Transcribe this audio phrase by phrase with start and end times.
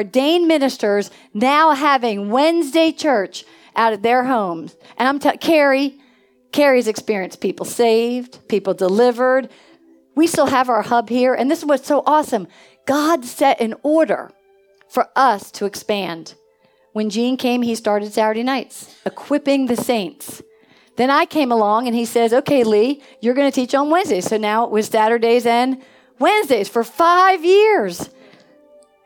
[0.00, 3.44] ordained ministers now having Wednesday church
[3.76, 4.74] out of their homes.
[4.96, 5.98] And I'm telling Carrie,
[6.52, 9.50] Carrie's experienced people saved, people delivered.
[10.16, 11.34] We still have our hub here.
[11.34, 12.48] And this is what's so awesome.
[12.86, 14.30] God set an order
[14.88, 16.34] for us to expand.
[16.92, 20.42] When Gene came, he started Saturday nights, equipping the saints.
[20.96, 24.26] Then I came along and he says, Okay, Leigh, you're going to teach on Wednesdays.
[24.26, 25.82] So now it was Saturdays and
[26.18, 28.08] Wednesdays for five years.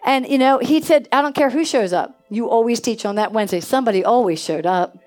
[0.04, 2.20] And, you know, he said, I don't care who shows up.
[2.28, 3.60] You always teach on that Wednesday.
[3.60, 4.98] Somebody always showed up.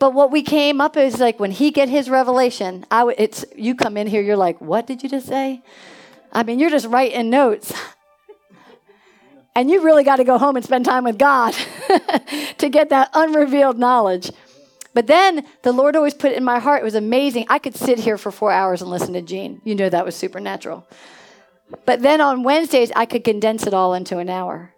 [0.00, 3.44] But what we came up is like when he get his revelation, I w- it's
[3.54, 5.62] you come in here, you're like, what did you just say?
[6.32, 7.72] I mean, you're just writing notes.
[9.54, 11.52] and you really got to go home and spend time with God
[12.58, 14.30] to get that unrevealed knowledge.
[14.92, 16.80] But then the Lord always put it in my heart.
[16.80, 17.46] It was amazing.
[17.48, 19.60] I could sit here for four hours and listen to Gene.
[19.64, 20.86] You know that was supernatural.
[21.84, 24.74] But then on Wednesdays, I could condense it all into an hour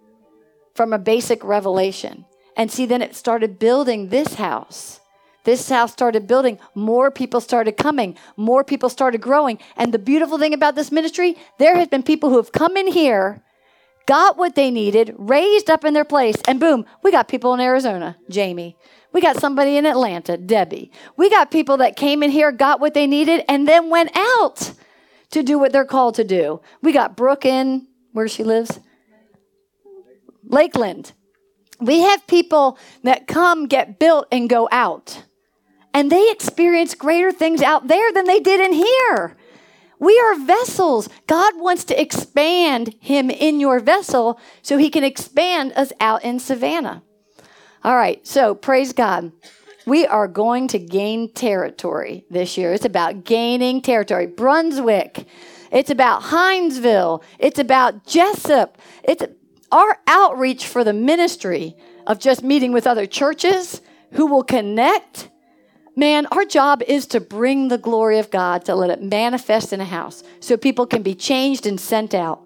[0.74, 2.24] from a basic revelation.
[2.56, 5.00] And see, then it started building this house.
[5.44, 6.58] This house started building.
[6.74, 8.16] More people started coming.
[8.36, 9.58] More people started growing.
[9.76, 12.86] And the beautiful thing about this ministry, there has been people who have come in
[12.86, 13.42] here,
[14.06, 17.60] got what they needed, raised up in their place, and boom, we got people in
[17.60, 18.76] Arizona, Jamie.
[19.12, 20.90] We got somebody in Atlanta, Debbie.
[21.16, 24.72] We got people that came in here, got what they needed, and then went out
[25.32, 26.60] to do what they're called to do.
[26.80, 28.80] We got Brooke in where she lives,
[30.44, 31.12] Lakeland.
[31.80, 35.24] We have people that come, get built, and go out.
[35.92, 39.36] And they experience greater things out there than they did in here.
[39.98, 41.08] We are vessels.
[41.26, 46.38] God wants to expand Him in your vessel so He can expand us out in
[46.38, 47.02] Savannah.
[47.84, 49.32] All right, so praise God.
[49.84, 52.72] We are going to gain territory this year.
[52.72, 54.26] It's about gaining territory.
[54.26, 55.26] Brunswick.
[55.72, 57.22] It's about Hinesville.
[57.38, 58.74] It's about Jesup.
[59.02, 59.24] It's
[59.72, 63.80] our outreach for the ministry of just meeting with other churches
[64.12, 65.30] who will connect.
[65.96, 69.80] Man, our job is to bring the glory of God, to let it manifest in
[69.80, 72.42] a house so people can be changed and sent out.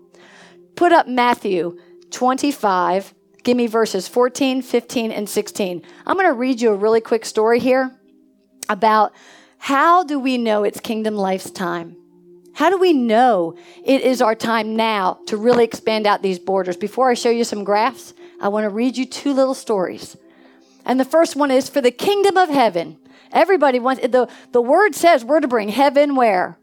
[0.75, 1.79] Put up Matthew
[2.11, 3.15] 25,
[3.47, 5.83] Give me verses 14, 15, and 16.
[6.05, 7.97] I'm going to read you a really quick story here
[8.69, 9.13] about
[9.59, 11.97] how do we know it's kingdom life's time?
[12.55, 16.77] How do we know it is our time now to really expand out these borders?
[16.77, 20.17] Before I show you some graphs, I want to read you two little stories.
[20.85, 22.99] And the first one is for the kingdom of heaven.
[23.31, 26.59] Everybody wants the, the word says we're to bring heaven where?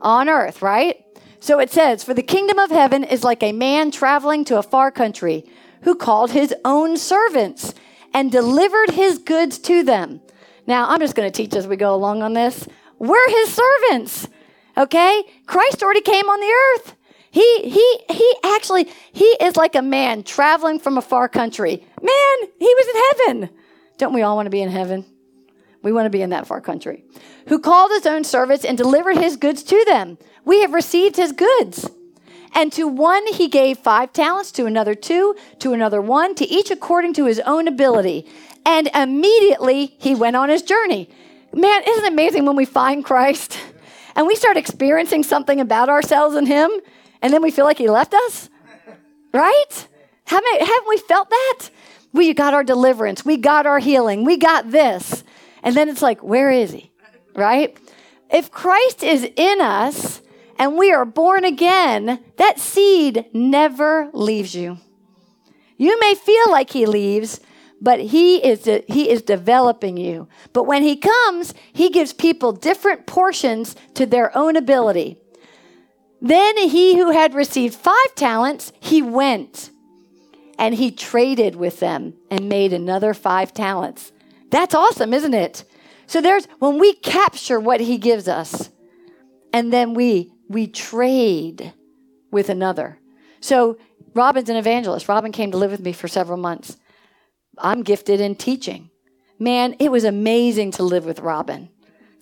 [0.00, 1.04] On earth, right?
[1.40, 4.62] So it says, For the kingdom of heaven is like a man traveling to a
[4.62, 5.44] far country
[5.82, 7.74] who called his own servants
[8.12, 10.20] and delivered his goods to them.
[10.66, 12.66] Now, I'm just going to teach as we go along on this.
[12.98, 14.28] We're his servants.
[14.76, 15.22] Okay?
[15.46, 16.96] Christ already came on the earth.
[17.30, 21.86] He he he actually he is like a man traveling from a far country.
[22.00, 23.50] Man, he was in heaven.
[23.98, 25.04] Don't we all want to be in heaven?
[25.82, 27.04] We want to be in that far country.
[27.48, 30.16] Who called his own servants and delivered his goods to them.
[30.46, 31.90] We have received his goods.
[32.56, 36.70] And to one he gave five talents, to another two, to another one, to each
[36.70, 38.26] according to his own ability.
[38.64, 41.10] And immediately he went on his journey.
[41.52, 43.58] Man, isn't it amazing when we find Christ
[44.16, 46.70] and we start experiencing something about ourselves and him,
[47.20, 48.48] and then we feel like he left us?
[49.34, 49.88] Right?
[50.24, 51.68] Haven't, haven't we felt that?
[52.14, 55.22] We got our deliverance, we got our healing, we got this.
[55.62, 56.90] And then it's like, where is he?
[57.34, 57.76] Right?
[58.30, 60.22] If Christ is in us,
[60.58, 64.78] and we are born again, that seed never leaves you.
[65.76, 67.40] You may feel like he leaves,
[67.80, 70.28] but he is he is developing you.
[70.52, 75.18] But when he comes, he gives people different portions to their own ability.
[76.22, 79.70] Then he who had received 5 talents, he went
[80.58, 84.12] and he traded with them and made another 5 talents.
[84.50, 85.64] That's awesome, isn't it?
[86.06, 88.70] So there's when we capture what he gives us
[89.52, 91.72] and then we we trade
[92.30, 92.98] with another.
[93.40, 93.78] So
[94.14, 95.08] Robin's an evangelist.
[95.08, 96.76] Robin came to live with me for several months.
[97.58, 98.90] I'm gifted in teaching.
[99.38, 101.68] Man, it was amazing to live with Robin.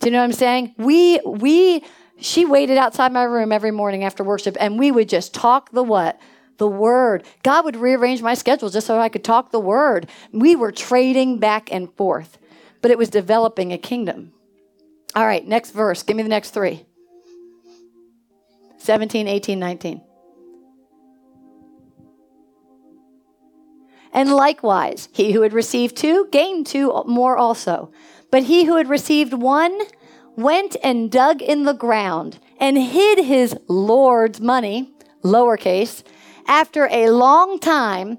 [0.01, 0.75] Do you know what I'm saying?
[0.77, 1.85] We we
[2.19, 5.83] she waited outside my room every morning after worship and we would just talk the
[5.83, 6.21] what?
[6.59, 7.25] The word.
[7.43, 10.09] God would rearrange my schedule just so I could talk the word.
[10.33, 12.39] We were trading back and forth,
[12.81, 14.33] but it was developing a kingdom.
[15.17, 16.03] All right, next verse.
[16.03, 16.87] Give me the next three.
[18.85, 20.03] 17, 18, 19.
[24.13, 27.91] And likewise, he who had received two gained two more also.
[28.31, 29.81] But he who had received one
[30.37, 34.93] went and dug in the ground and hid his Lord's money,
[35.25, 36.03] lowercase,
[36.47, 38.19] After a long time,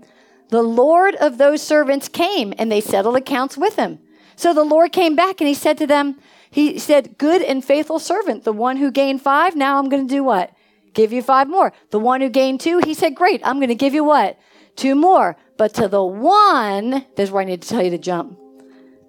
[0.49, 3.99] the Lord of those servants came and they settled accounts with him.
[4.35, 6.17] So the Lord came back and he said to them,
[6.55, 10.15] He said, Good and faithful servant, the one who gained five, now I'm going to
[10.15, 10.55] do what?
[10.93, 11.73] Give you five more.
[11.89, 14.39] The one who gained two, he said, Great, I'm going to give you what?
[14.77, 15.35] Two more.
[15.57, 18.39] But to the one, this is where I need to tell you to jump.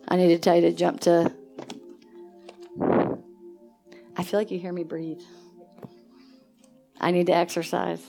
[0.09, 1.33] I need to tell you to jump to.
[4.17, 5.23] I feel like you hear me breathe.
[7.01, 8.05] I need to exercise.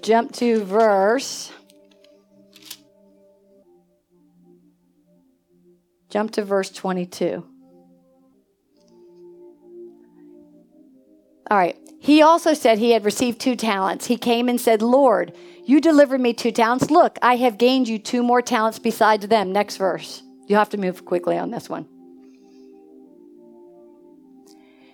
[0.00, 1.50] Jump to verse.
[6.12, 7.42] Jump to verse 22.
[11.50, 11.74] All right.
[12.00, 14.08] He also said he had received two talents.
[14.08, 16.90] He came and said, Lord, you delivered me two talents.
[16.90, 19.52] Look, I have gained you two more talents besides them.
[19.52, 20.22] Next verse.
[20.48, 21.88] You have to move quickly on this one.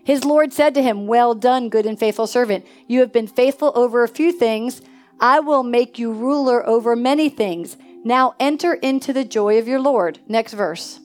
[0.04, 2.64] His Lord said to him, Well done, good and faithful servant.
[2.86, 4.82] You have been faithful over a few things.
[5.18, 7.76] I will make you ruler over many things.
[8.04, 10.20] Now enter into the joy of your Lord.
[10.28, 11.00] Next verse.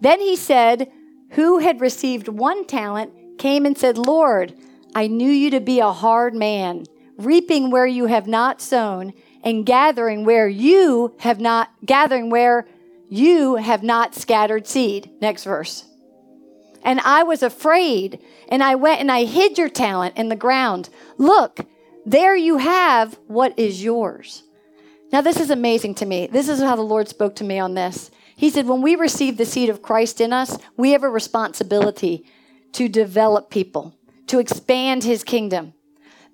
[0.00, 0.90] Then he said,
[1.30, 4.54] Who had received one talent came and said, Lord,
[4.94, 6.84] I knew you to be a hard man,
[7.16, 9.12] reaping where you have not sown,
[9.42, 12.66] and gathering where you have not, gathering where
[13.08, 15.10] you have not scattered seed.
[15.20, 15.84] Next verse.
[16.82, 20.88] And I was afraid, and I went and I hid your talent in the ground.
[21.16, 21.60] Look,
[22.06, 24.44] there you have what is yours.
[25.12, 26.26] Now, this is amazing to me.
[26.26, 28.10] This is how the Lord spoke to me on this.
[28.38, 32.24] He said, when we receive the seed of Christ in us, we have a responsibility
[32.70, 33.98] to develop people,
[34.28, 35.74] to expand his kingdom.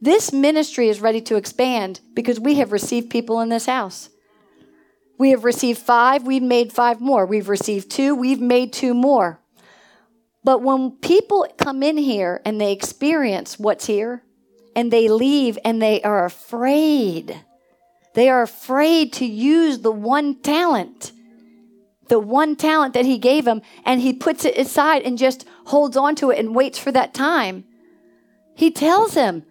[0.02, 4.10] This ministry is ready to expand because we have received people in this house.
[5.16, 7.24] We have received five, we've made five more.
[7.24, 9.40] We've received two, we've made two more.
[10.44, 14.22] But when people come in here and they experience what's here
[14.76, 17.40] and they leave and they are afraid,
[18.12, 21.12] they are afraid to use the one talent
[22.08, 25.96] the one talent that he gave him and he puts it aside and just holds
[25.96, 27.64] on to it and waits for that time.
[28.54, 29.44] He tells him,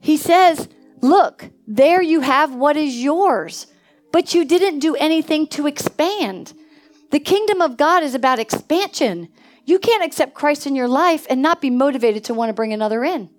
[0.00, 0.68] he says,
[1.00, 3.66] Look, there you have what is yours,
[4.12, 6.52] but you didn't do anything to expand.
[7.10, 9.28] The kingdom of God is about expansion.
[9.64, 12.72] You can't accept Christ in your life and not be motivated to want to bring
[12.72, 13.30] another in.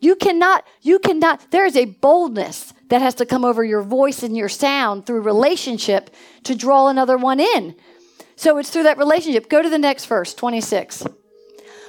[0.00, 4.22] You cannot, you cannot, there is a boldness that has to come over your voice
[4.22, 6.10] and your sound through relationship
[6.42, 7.76] to draw another one in.
[8.36, 9.48] So it's through that relationship.
[9.48, 11.06] Go to the next verse, 26.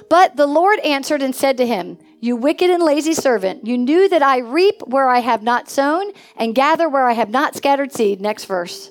[0.08, 4.08] But the Lord answered and said to him, You wicked and lazy servant, you knew
[4.08, 7.92] that I reap where I have not sown and gather where I have not scattered
[7.92, 8.20] seed.
[8.20, 8.90] Next verse.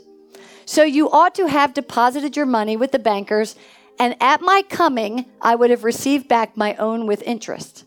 [0.66, 3.56] So you ought to have deposited your money with the bankers,
[4.00, 7.86] and at my coming I would have received back my own with interest.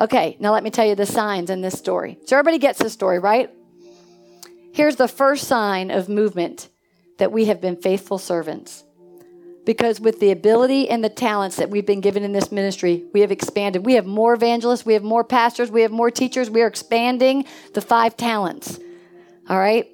[0.00, 2.18] Okay, now let me tell you the signs in this story.
[2.26, 3.50] So everybody gets this story, right?
[4.72, 6.68] Here's the first sign of movement
[7.18, 8.84] that we have been faithful servants
[9.68, 13.20] because with the ability and the talents that we've been given in this ministry, we
[13.20, 13.84] have expanded.
[13.84, 16.48] We have more evangelists, we have more pastors, we have more teachers.
[16.48, 17.44] We are expanding
[17.74, 18.80] the five talents.
[19.46, 19.86] All right?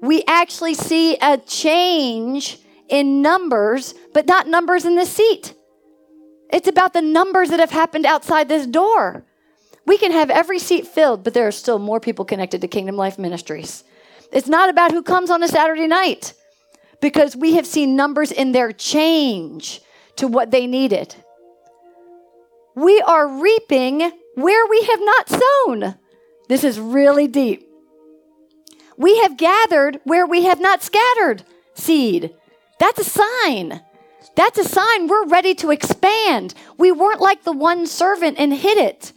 [0.00, 5.52] We actually see a change in numbers, but not numbers in the seat.
[6.52, 9.26] It's about the numbers that have happened outside this door.
[9.84, 12.94] We can have every seat filled, but there are still more people connected to Kingdom
[12.94, 13.82] Life Ministries.
[14.30, 16.34] It's not about who comes on a Saturday night
[17.00, 19.80] because we have seen numbers in their change
[20.16, 21.14] to what they needed.
[22.74, 25.94] We are reaping where we have not sown.
[26.48, 27.68] This is really deep.
[28.96, 32.34] We have gathered where we have not scattered seed.
[32.80, 33.80] That's a sign.
[34.36, 36.54] That's a sign we're ready to expand.
[36.76, 39.12] We weren't like the one servant and hid it.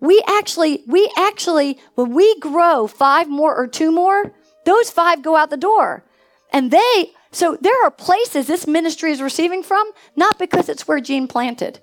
[0.00, 4.32] We actually, we actually, when we grow five more or two more,
[4.64, 6.04] those five go out the door.
[6.52, 11.00] And they, so there are places this ministry is receiving from, not because it's where
[11.00, 11.80] Gene planted.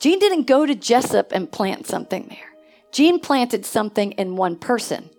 [0.00, 2.52] Gene didn't go to Jesup and plant something there.
[2.92, 5.10] Gene planted something in one person.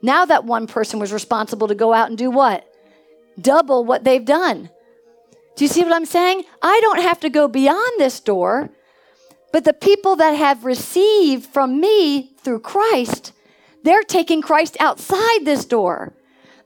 [0.00, 2.64] Now that one person was responsible to go out and do what?
[3.40, 4.70] Double what they've done.
[5.56, 6.44] Do you see what I'm saying?
[6.62, 8.70] I don't have to go beyond this door,
[9.52, 13.32] but the people that have received from me through Christ,
[13.82, 16.12] they're taking Christ outside this door.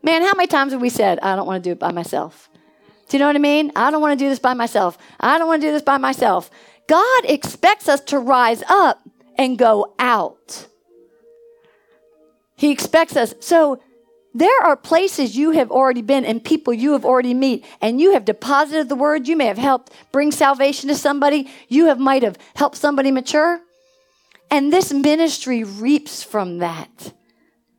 [0.03, 2.51] Man, how many times have we said, I don't want to do it by myself?
[3.09, 3.73] Do you know what I mean?
[3.77, 4.99] I don't want to do this by myself.
[5.21, 6.51] I don't want to do this by myself.
[6.89, 9.01] God expects us to rise up
[9.37, 10.67] and go out.
[12.57, 13.35] He expects us.
[13.41, 13.83] So
[14.35, 18.13] there are places you have already been and people you have already met and you
[18.13, 19.29] have deposited the word.
[19.29, 21.51] You may have helped bring salvation to somebody.
[21.69, 23.61] You have might have helped somebody mature.
[24.51, 27.13] And this ministry reaps from that.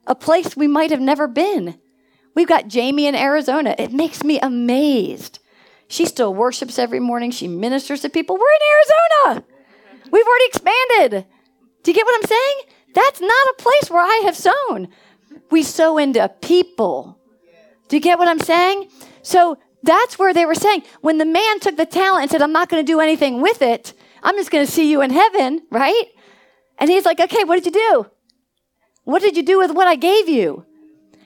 [0.06, 1.80] A place we might have never been.
[2.36, 3.76] We've got Jamie in Arizona.
[3.78, 5.40] It makes me amazed.
[5.88, 7.32] She still worships every morning.
[7.32, 8.36] She ministers to people.
[8.36, 9.46] We're in Arizona.
[10.12, 11.26] We've already expanded.
[11.84, 12.56] Do you get what I'm saying?
[12.94, 14.88] That's not a place where I have sown.
[15.52, 17.20] We sow into people.
[17.90, 18.90] Do you get what I'm saying?
[19.22, 22.54] So that's where they were saying when the man took the talent and said, I'm
[22.54, 25.62] not going to do anything with it, I'm just going to see you in heaven,
[25.70, 26.06] right?
[26.80, 28.06] And he's like, okay, what did you do?
[29.04, 30.66] What did you do with what I gave you?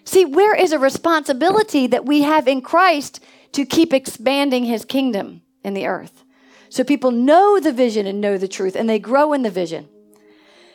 [0.08, 3.22] See, where is a responsibility that we have in Christ
[3.52, 6.24] to keep expanding his kingdom in the earth?
[6.70, 9.90] So people know the vision and know the truth and they grow in the vision.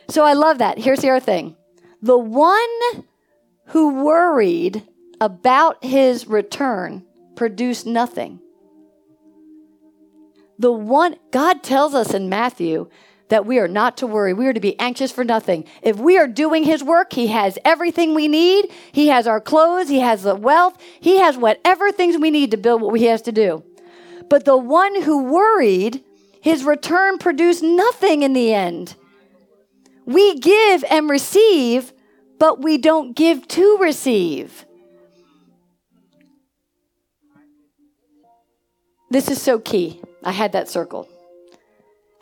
[0.07, 0.77] So I love that.
[0.77, 1.55] Here's the other thing
[1.99, 2.59] the one
[3.69, 4.83] who worried
[5.19, 7.03] about his return
[7.35, 8.39] produced nothing.
[10.59, 12.87] The one, God tells us in Matthew
[13.33, 14.31] that we are not to worry.
[14.31, 15.65] We are to be anxious for nothing.
[15.81, 18.71] If we are doing His work, He has everything we need.
[18.91, 22.57] He has our clothes, He has the wealth, He has whatever things we need to
[22.57, 23.63] build what He has to do.
[24.29, 26.03] But the one who worried,
[26.41, 28.95] his return produced nothing in the end.
[30.05, 31.91] We give and receive,
[32.37, 34.63] but we don't give to receive.
[39.09, 40.01] This is so key.
[40.23, 41.09] I had that circle.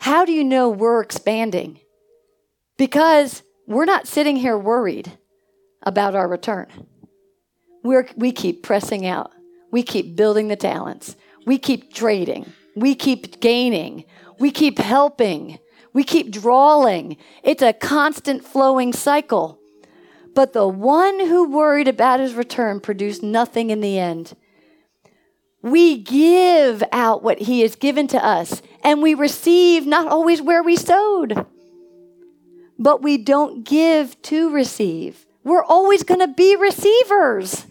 [0.02, 1.78] How do you know we're expanding?
[2.76, 5.16] Because we're not sitting here worried
[5.80, 6.66] about our return.
[7.84, 9.30] We're, we keep pressing out.
[9.70, 11.14] We keep building the talents.
[11.46, 12.52] We keep trading.
[12.74, 14.04] We keep gaining.
[14.40, 15.60] We keep helping.
[15.92, 17.16] We keep drawing.
[17.44, 19.60] It's a constant flowing cycle.
[20.34, 24.34] But the one who worried about his return produced nothing in the end.
[25.62, 30.62] We give out what He has given to us, and we receive not always where
[30.62, 31.46] we sowed,
[32.78, 35.26] but we don't give to receive.
[35.44, 37.66] We're always going to be receivers.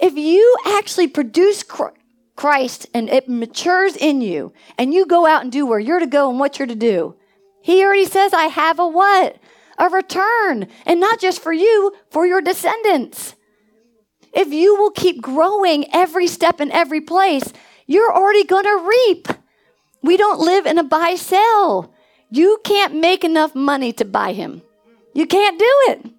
[0.00, 1.64] If you actually produce
[2.36, 6.06] Christ and it matures in you, and you go out and do where you're to
[6.06, 7.16] go and what you're to do,
[7.62, 9.36] He already says, I have a what?
[9.78, 10.68] A return.
[10.86, 13.34] And not just for you, for your descendants.
[14.32, 17.52] If you will keep growing every step in every place,
[17.86, 19.28] you're already going to reap.
[20.02, 21.92] We don't live in a buy sell.
[22.30, 24.62] You can't make enough money to buy him.
[25.14, 26.10] You can't do it.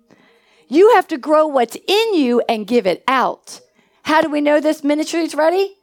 [0.67, 3.61] You have to grow what's in you and give it out.
[4.03, 5.75] How do we know this ministry is ready?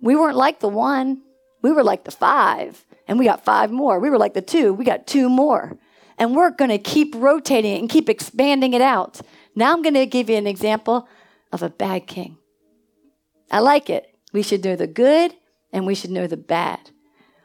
[0.00, 1.22] We weren't like the one,
[1.62, 3.98] we were like the five, and we got five more.
[3.98, 5.76] We were like the two, we got two more.
[6.18, 9.20] And we're going to keep rotating it and keep expanding it out.
[9.54, 11.08] Now I'm going to give you an example
[11.52, 12.36] of a bad king.
[13.50, 14.14] I like it.
[14.32, 15.34] We should know the good
[15.72, 16.90] and we should know the bad.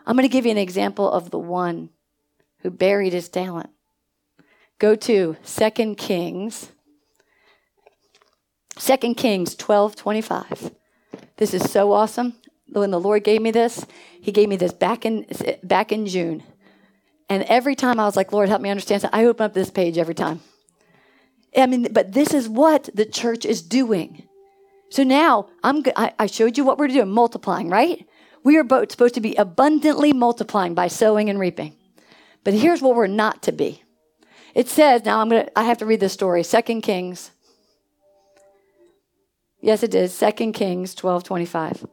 [0.06, 1.90] I'm going to give you an example of the one
[2.60, 3.70] who buried his talent.
[4.80, 6.72] Go to 2 Kings.
[8.76, 10.72] 2 Kings 12 25.
[11.38, 12.34] This is so awesome.
[12.68, 13.86] When the Lord gave me this,
[14.20, 15.26] He gave me this back in,
[15.64, 16.44] back in June.
[17.30, 19.04] And every time I was like, Lord, help me understand.
[19.04, 20.42] So I open up this page every time.
[21.56, 24.28] I mean, but this is what the church is doing.
[24.90, 28.08] So now I'm, I showed you what we're doing, multiplying, right?
[28.44, 31.76] We are both supposed to be abundantly multiplying by sowing and reaping.
[32.44, 33.84] But here's what we're not to be.
[34.54, 37.32] It says, now I'm to, I have to read this story, Second Kings.
[39.62, 41.88] Yes, it is, Second Kings 12 25.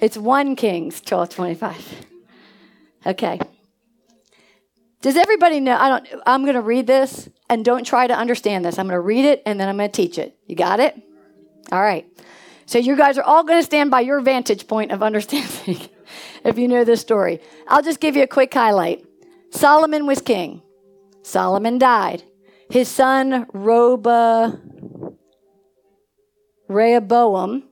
[0.00, 2.06] It's 1 Kings 12 25.
[3.06, 3.38] Okay.
[5.00, 5.76] Does everybody know?
[5.76, 8.78] I don't, I'm going to read this and don't try to understand this.
[8.78, 10.36] I'm going to read it and then I'm going to teach it.
[10.46, 11.00] You got it?
[11.70, 12.06] All right.
[12.66, 15.88] So you guys are all going to stand by your vantage point of understanding
[16.44, 17.40] if you know this story.
[17.68, 19.04] I'll just give you a quick highlight.
[19.50, 20.62] Solomon was king.
[21.22, 22.22] Solomon died.
[22.70, 24.60] His son Roba,
[26.68, 27.64] Rehoboam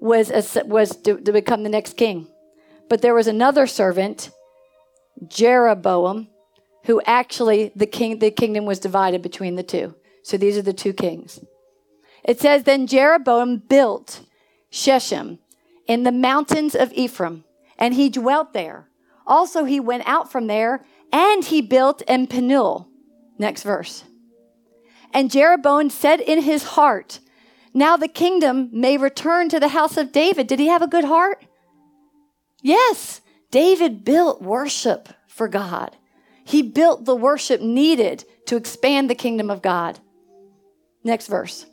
[0.00, 2.28] was, a, was to, to become the next king.
[2.88, 4.30] But there was another servant,
[5.26, 6.28] Jeroboam,
[6.84, 9.94] who actually the king the kingdom was divided between the two.
[10.22, 11.40] So these are the two kings.
[12.26, 14.20] It says then Jeroboam built
[14.68, 15.38] Shechem
[15.86, 17.44] in the mountains of Ephraim,
[17.78, 18.88] and he dwelt there.
[19.26, 22.88] Also he went out from there and he built in Penuel.
[23.38, 24.04] Next verse.
[25.14, 27.20] And Jeroboam said in his heart,
[27.72, 30.48] Now the kingdom may return to the house of David.
[30.48, 31.44] Did he have a good heart?
[32.60, 33.20] Yes.
[33.50, 35.96] David built worship for God.
[36.44, 40.00] He built the worship needed to expand the kingdom of God.
[41.04, 41.66] Next verse.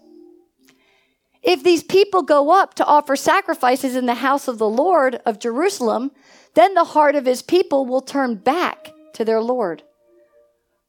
[1.43, 5.39] If these people go up to offer sacrifices in the house of the Lord of
[5.39, 6.11] Jerusalem,
[6.53, 9.83] then the heart of his people will turn back to their Lord.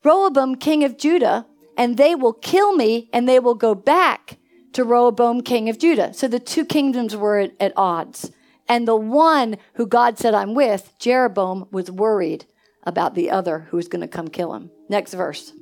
[0.05, 1.47] Rehoboam, king of Judah,
[1.77, 4.39] and they will kill me, and they will go back
[4.75, 6.13] to Rehoboam, king of Judah.
[6.15, 8.31] So the two kingdoms were at, at odds.
[8.69, 12.47] And the one who God said, I'm with, Jeroboam, was worried
[12.85, 14.71] about the other who was going to come kill him.
[14.89, 15.53] Next verse.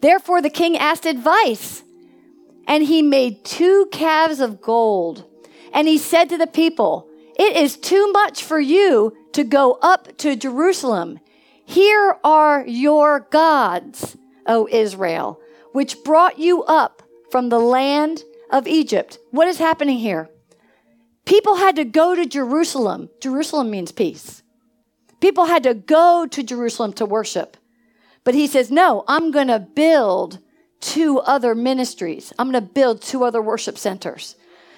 [0.00, 1.82] Therefore, the king asked advice,
[2.70, 5.24] and he made two calves of gold.
[5.72, 10.16] And he said to the people, It is too much for you to go up
[10.18, 11.18] to Jerusalem.
[11.64, 15.40] Here are your gods, O Israel,
[15.72, 19.18] which brought you up from the land of Egypt.
[19.32, 20.30] What is happening here?
[21.24, 23.10] People had to go to Jerusalem.
[23.20, 24.44] Jerusalem means peace.
[25.20, 27.56] People had to go to Jerusalem to worship.
[28.22, 30.38] But he says, No, I'm going to build
[30.80, 32.32] two other ministries.
[32.38, 34.36] I'm going to build two other worship centers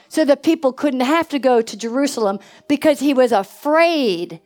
[0.09, 4.41] so that people couldn't have to go to Jerusalem because he was afraid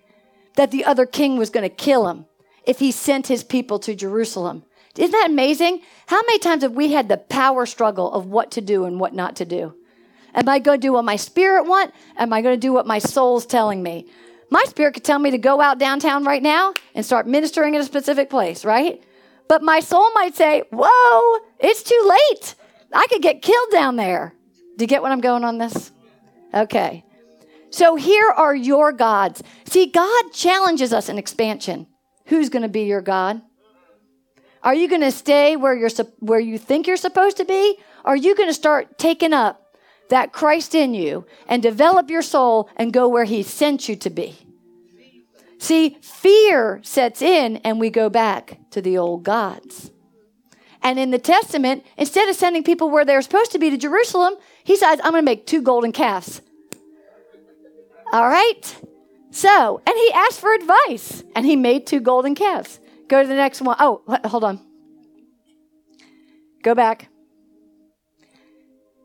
[0.57, 2.27] that the other king was going to kill him
[2.65, 4.65] if he sent his people to Jerusalem.
[4.97, 5.83] Isn't that amazing?
[6.07, 9.15] How many times have we had the power struggle of what to do and what
[9.15, 9.75] not to do?
[10.35, 11.93] Am I going to do what my spirit want?
[12.17, 14.07] Am I going to do what my soul's telling me?
[14.51, 17.81] My spirit could tell me to go out downtown right now and start ministering in
[17.81, 19.03] a specific place, right?
[19.49, 22.55] But my soul might say, Whoa, it's too late.
[22.93, 24.35] I could get killed down there.
[24.77, 25.93] Do you get what I'm going on this?
[26.55, 27.05] Okay.
[27.71, 29.43] So here are your gods.
[29.67, 31.87] See, God challenges us in expansion.
[32.27, 33.43] Who's going to be your God?
[34.63, 37.79] Are you going to stay where you're where you think you're supposed to be?
[38.05, 39.67] Are you going to start taking up
[40.09, 44.11] that Christ in you and develop your soul and go where He sent you to
[44.11, 44.37] be.
[45.67, 49.91] See, fear sets in and we go back to the old gods.
[50.81, 54.35] And in the Testament, instead of sending people where they're supposed to be to Jerusalem,
[54.63, 56.41] He says, I'm going to make two golden calves.
[58.13, 58.81] All right?
[59.33, 62.79] So, and He asked for advice and He made two golden calves.
[63.09, 63.75] Go to the next one.
[63.81, 64.65] Oh, hold on.
[66.63, 67.09] Go back.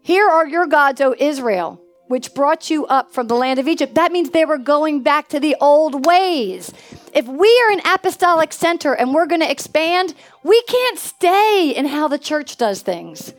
[0.04, 3.96] Here are your gods, O Israel, which brought you up from the land of Egypt.
[3.96, 6.74] That means they were going back to the old ways.
[7.14, 11.86] If we are an apostolic center and we're going to expand, we can't stay in
[11.88, 13.34] how the church does things.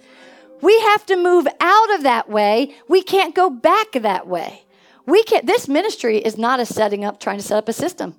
[0.63, 2.75] We have to move out of that way.
[2.89, 4.63] We can't go back that way.
[5.05, 8.15] We can't, this ministry is not a setting up, trying to set up a system.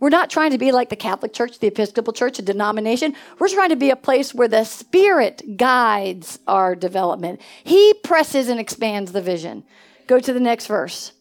[0.00, 3.14] We're not trying to be like the Catholic Church, the Episcopal Church, a denomination.
[3.38, 7.40] We're trying to be a place where the Spirit guides our development.
[7.62, 9.64] He presses and expands the vision.
[10.06, 11.12] Go to the next verse.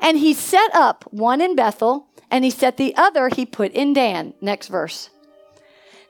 [0.00, 3.92] And he set up one in Bethel, and he set the other he put in
[3.92, 4.34] Dan.
[4.40, 5.10] Next verse.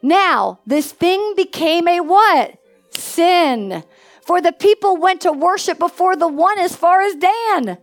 [0.02, 2.58] Now, this thing became a what?
[2.90, 3.84] Sin.
[4.22, 7.78] For the people went to worship before the one as far as Dan.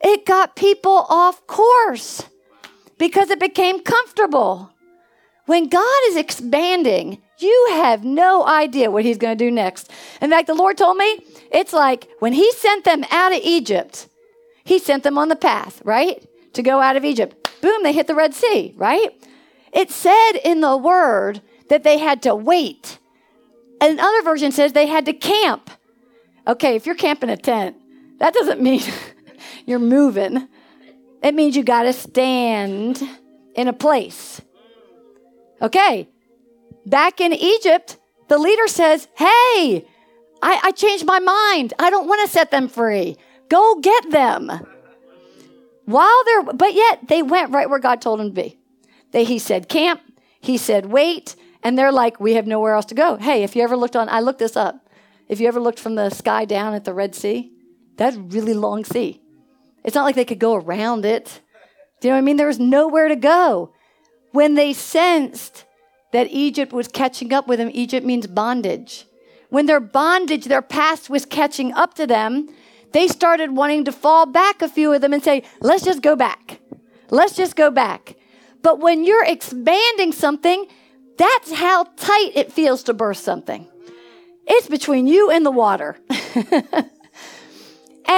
[0.00, 2.22] It got people off course
[2.98, 4.70] because it became comfortable.
[5.46, 9.90] When God is expanding, you have no idea what He's going to do next.
[10.20, 14.08] In fact, the Lord told me it's like when He sent them out of Egypt,
[14.64, 16.26] He sent them on the path, right?
[16.54, 17.50] To go out of Egypt.
[17.60, 19.10] Boom, they hit the Red Sea, right?
[19.72, 22.98] It said in the Word that they had to wait.
[23.80, 25.70] Another version says they had to camp.
[26.46, 27.76] Okay, if you're camping a tent,
[28.18, 28.80] that doesn't mean
[29.66, 30.48] you're moving.
[31.22, 33.02] It means you got to stand
[33.54, 34.40] in a place.
[35.60, 36.08] Okay.
[36.86, 39.86] Back in Egypt, the leader says, Hey,
[40.42, 41.74] I, I changed my mind.
[41.78, 43.16] I don't want to set them free.
[43.48, 44.50] Go get them.
[45.84, 48.58] While they're, but yet they went right where God told them to be.
[49.12, 50.02] They, he said, camp.
[50.40, 51.34] He said, wait.
[51.62, 53.16] And they're like, we have nowhere else to go.
[53.16, 54.88] Hey, if you ever looked on, I looked this up.
[55.28, 57.52] If you ever looked from the sky down at the Red Sea,
[57.96, 59.20] that's really long sea.
[59.82, 61.40] It's not like they could go around it.
[62.00, 62.36] Do you know what I mean?
[62.36, 63.72] There was nowhere to go.
[64.32, 65.64] When they sensed
[66.12, 69.06] that Egypt was catching up with them, Egypt means bondage.
[69.48, 72.48] When their bondage, their past was catching up to them,
[72.92, 76.16] they started wanting to fall back, a few of them, and say, let's just go
[76.16, 76.60] back.
[77.10, 78.16] Let's just go back.
[78.62, 80.66] But when you're expanding something,
[81.16, 83.66] that's how tight it feels to birth something.
[84.46, 85.98] It's between you and the water.
[86.08, 86.56] and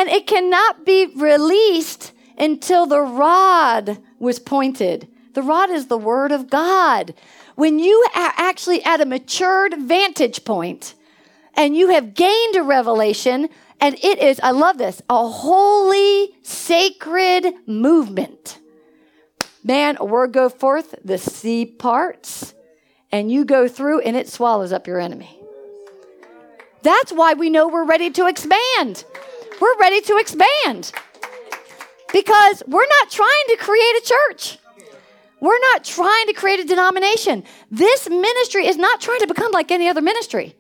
[0.09, 5.09] it cannot be released until the rod was pointed.
[5.35, 7.15] The rod is the word of God.
[7.55, 10.95] When you are actually at a matured vantage point
[11.61, 13.49] and you have gained a revelation,
[13.81, 18.59] and it is, I love this, a holy, sacred movement.
[19.63, 22.55] Man, a word go forth, the sea parts,
[23.13, 25.39] and you go through and it swallows up your enemy.
[26.83, 29.05] That's why we know we're ready to expand
[29.61, 30.91] we're ready to expand
[32.13, 34.59] because we're not trying to create a church.
[35.41, 37.45] We're not trying to create a denomination.
[37.71, 40.55] This ministry is not trying to become like any other ministry.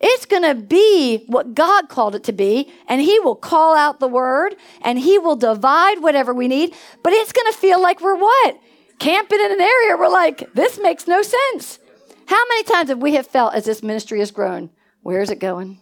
[0.00, 3.98] It's going to be what God called it to be, and He will call out
[3.98, 8.00] the word and He will divide whatever we need, but it's going to feel like
[8.00, 8.60] we're what?
[8.98, 11.78] Camping in an area we're like, this makes no sense.
[12.26, 14.70] How many times have we have felt as this ministry has grown?
[15.02, 15.80] Where is it going?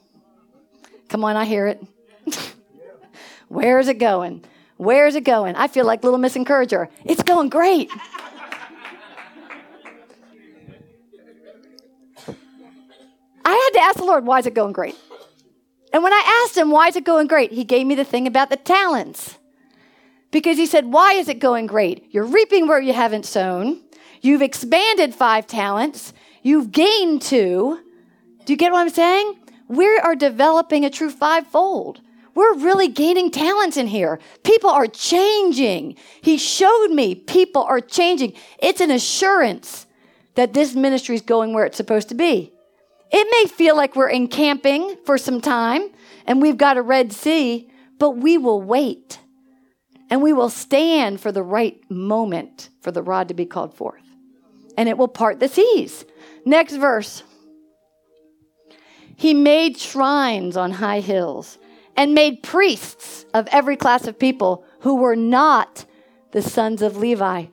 [1.09, 1.83] Come on, I hear it.
[3.49, 4.45] Where is it going?
[4.77, 5.57] Where is it going?
[5.57, 6.89] I feel like little Miss Encourager.
[7.05, 7.91] It's going great.
[13.77, 14.97] To ask the Lord, why is it going great?
[15.93, 17.53] And when I asked him, why is it going great?
[17.53, 19.39] He gave me the thing about the talents.
[20.31, 22.07] Because he said, why is it going great?
[22.11, 23.81] You're reaping where you haven't sown.
[24.21, 26.13] You've expanded five talents.
[26.43, 27.81] You've gained two.
[28.45, 29.39] Do you get what I'm saying?
[29.69, 32.01] We are developing a true fivefold.
[32.35, 34.21] We're really gaining talents in here.
[34.43, 35.97] People are changing.
[36.21, 38.35] He showed me people are changing.
[38.59, 39.87] It's an assurance
[40.35, 42.53] that this ministry is going where it's supposed to be.
[43.11, 45.91] It may feel like we're encamping for some time
[46.27, 49.21] and we've got a Red Sea, but we will wait
[50.11, 54.03] and we will stand for the right moment for the rod to be called forth.
[54.77, 56.05] And it will part the seas.
[56.45, 57.23] Next verse.
[59.17, 61.59] He made shrines on high hills
[61.97, 65.87] and made priests of every class of people who were not
[66.33, 67.47] the sons of Levi.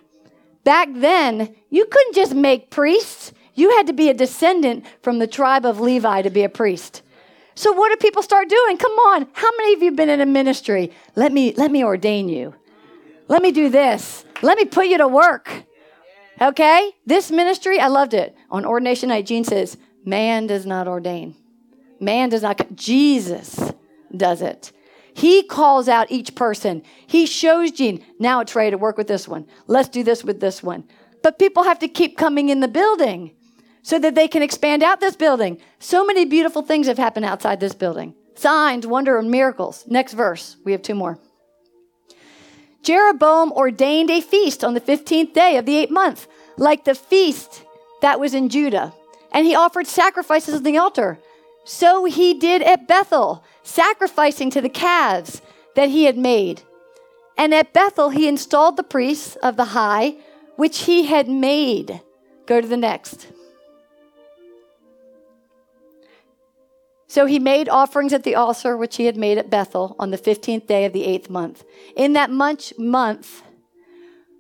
[0.64, 3.32] Back then, you couldn't just make priests.
[3.56, 7.02] You had to be a descendant from the tribe of Levi to be a priest.
[7.56, 8.78] So what do people start doing?
[8.78, 9.28] Come on.
[9.34, 10.92] How many of you been in a ministry?
[11.16, 12.56] Let me let me ordain you.
[13.28, 14.26] Let me do this.
[14.42, 15.64] Let me put you to work.
[16.42, 16.92] Okay?
[17.06, 18.36] This ministry, I loved it.
[18.50, 21.36] On ordination night, Gene says, man does not ordain.
[22.00, 23.72] Man does not Jesus
[24.16, 24.72] does it.
[25.14, 26.84] He calls out each person.
[27.06, 29.48] He shows Gene, now it's ready to work with this one.
[29.68, 30.86] Let's do this with this one.
[31.22, 33.32] But people have to keep coming in the building
[33.84, 35.60] so that they can expand out this building.
[35.78, 39.86] So many beautiful things have happened outside this building signs, wonder, and miracles.
[39.88, 40.58] Next verse.
[40.66, 41.20] We have two more.
[42.82, 47.64] Jeroboam ordained a feast on the 15th day of the eighth month, like the feast
[48.02, 48.94] that was in Judah.
[49.32, 51.20] And he offered sacrifices on the altar.
[51.64, 55.42] So he did at Bethel, sacrificing to the calves
[55.76, 56.64] that he had made.
[57.38, 60.16] And at Bethel, he installed the priests of the high,
[60.56, 62.02] which he had made.
[62.46, 63.28] Go to the next.
[67.14, 70.18] So he made offerings at the altar which he had made at Bethel on the
[70.18, 71.64] 15th day of the eighth month.
[71.96, 73.44] In that month, month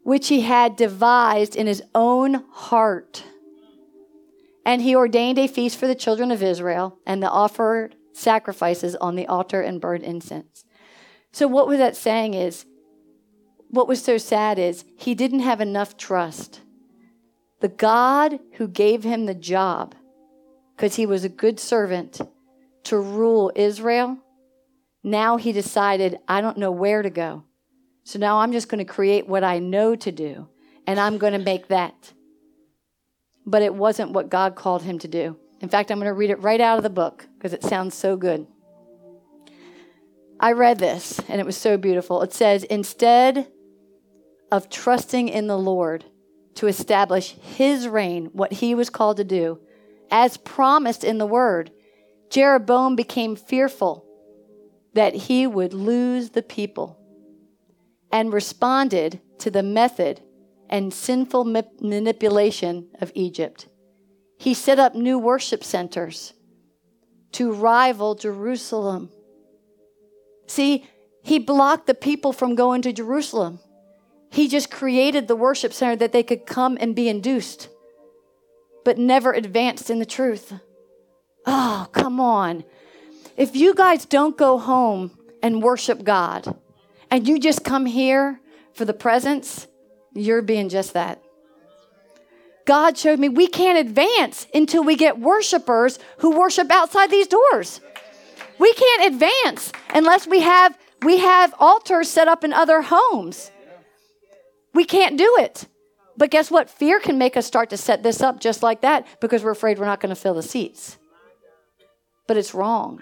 [0.01, 3.25] which he had devised in his own heart.
[4.65, 9.15] And he ordained a feast for the children of Israel, and the offered sacrifices on
[9.15, 10.65] the altar and burned incense.
[11.31, 12.65] So, what was that saying is,
[13.69, 16.61] what was so sad is he didn't have enough trust.
[17.59, 19.93] The God who gave him the job,
[20.75, 22.19] because he was a good servant,
[22.85, 24.17] to rule Israel,
[25.03, 27.43] now he decided, I don't know where to go.
[28.03, 30.47] So now I'm just going to create what I know to do,
[30.87, 32.13] and I'm going to make that.
[33.45, 35.37] But it wasn't what God called him to do.
[35.61, 37.95] In fact, I'm going to read it right out of the book because it sounds
[37.95, 38.47] so good.
[40.39, 42.21] I read this, and it was so beautiful.
[42.21, 43.47] It says, Instead
[44.51, 46.03] of trusting in the Lord
[46.55, 49.59] to establish his reign, what he was called to do,
[50.11, 51.71] as promised in the word,
[52.33, 54.07] Jeroboam became fearful
[54.95, 56.97] that he would lose the people
[58.11, 60.19] and responded to the method
[60.67, 63.67] and sinful manipulation of Egypt.
[64.39, 66.33] He set up new worship centers
[67.33, 69.11] to rival Jerusalem.
[70.47, 70.87] See,
[71.21, 73.59] he blocked the people from going to Jerusalem.
[74.31, 77.69] He just created the worship center that they could come and be induced,
[78.83, 80.53] but never advanced in the truth.
[81.45, 82.63] Oh, come on.
[83.35, 86.55] If you guys don't go home and worship God
[87.09, 88.39] and you just come here
[88.73, 89.67] for the presence,
[90.13, 91.21] you're being just that.
[92.65, 97.81] God showed me we can't advance until we get worshipers who worship outside these doors.
[98.57, 103.51] We can't advance unless we have we have altars set up in other homes.
[104.73, 105.67] We can't do it.
[106.15, 106.69] But guess what?
[106.69, 109.79] Fear can make us start to set this up just like that because we're afraid
[109.79, 110.97] we're not going to fill the seats
[112.27, 113.01] but it's wrong.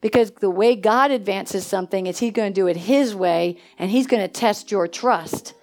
[0.00, 3.90] Because the way God advances something is He's going to do it His way, and
[3.90, 5.54] He's going to test your trust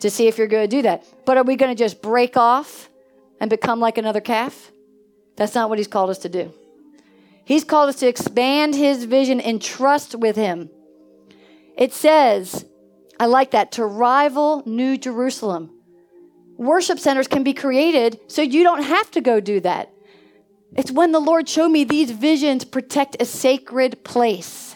[0.00, 1.04] to see if you're going to do that.
[1.24, 2.88] But are we going to just break off
[3.38, 4.72] and become like another calf?
[5.36, 6.52] That's not what He's called us to do.
[7.44, 10.70] He's called us to expand His vision and trust with Him.
[11.76, 12.64] It says,
[13.20, 15.70] I like that, to rival New Jerusalem.
[16.56, 19.92] worship centers can be created so you don't have to go do that.
[20.74, 24.74] It's when the Lord showed me these visions protect a sacred place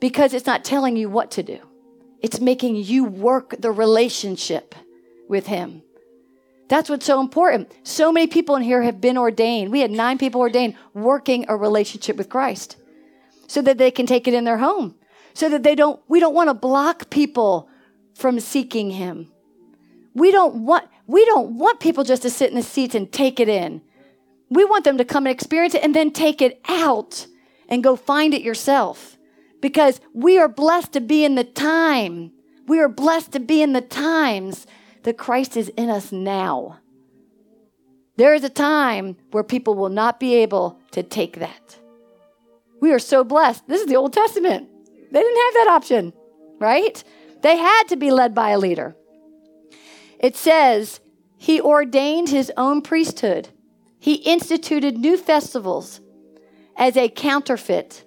[0.00, 1.60] because it's not telling you what to do,
[2.20, 4.74] it's making you work the relationship
[5.28, 5.82] with Him.
[6.68, 7.70] That's what's so important.
[7.84, 9.70] So many people in here have been ordained.
[9.70, 12.76] We had nine people ordained working a relationship with Christ
[13.46, 14.94] so that they can take it in their home.
[15.34, 17.68] So that they don't, we don't want to block people
[18.14, 19.30] from seeking Him.
[20.14, 23.38] We don't want, we don't want people just to sit in the seats and take
[23.38, 23.82] it in.
[24.52, 27.26] We want them to come and experience it and then take it out
[27.70, 29.16] and go find it yourself.
[29.62, 32.32] Because we are blessed to be in the time.
[32.68, 34.66] We are blessed to be in the times
[35.04, 36.80] that Christ is in us now.
[38.16, 41.78] There is a time where people will not be able to take that.
[42.78, 43.66] We are so blessed.
[43.68, 44.68] This is the Old Testament.
[45.10, 46.12] They didn't have that option,
[46.58, 47.02] right?
[47.40, 48.94] They had to be led by a leader.
[50.18, 51.00] It says,
[51.38, 53.48] He ordained His own priesthood
[54.02, 56.00] he instituted new festivals
[56.76, 58.04] as a counterfeit.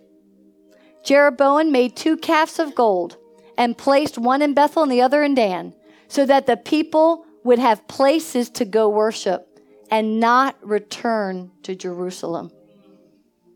[1.05, 3.15] Jeroboam made two calves of gold
[3.57, 5.73] and placed one in Bethel and the other in Dan,
[6.09, 9.57] so that the people would have places to go worship
[9.89, 12.51] and not return to Jerusalem.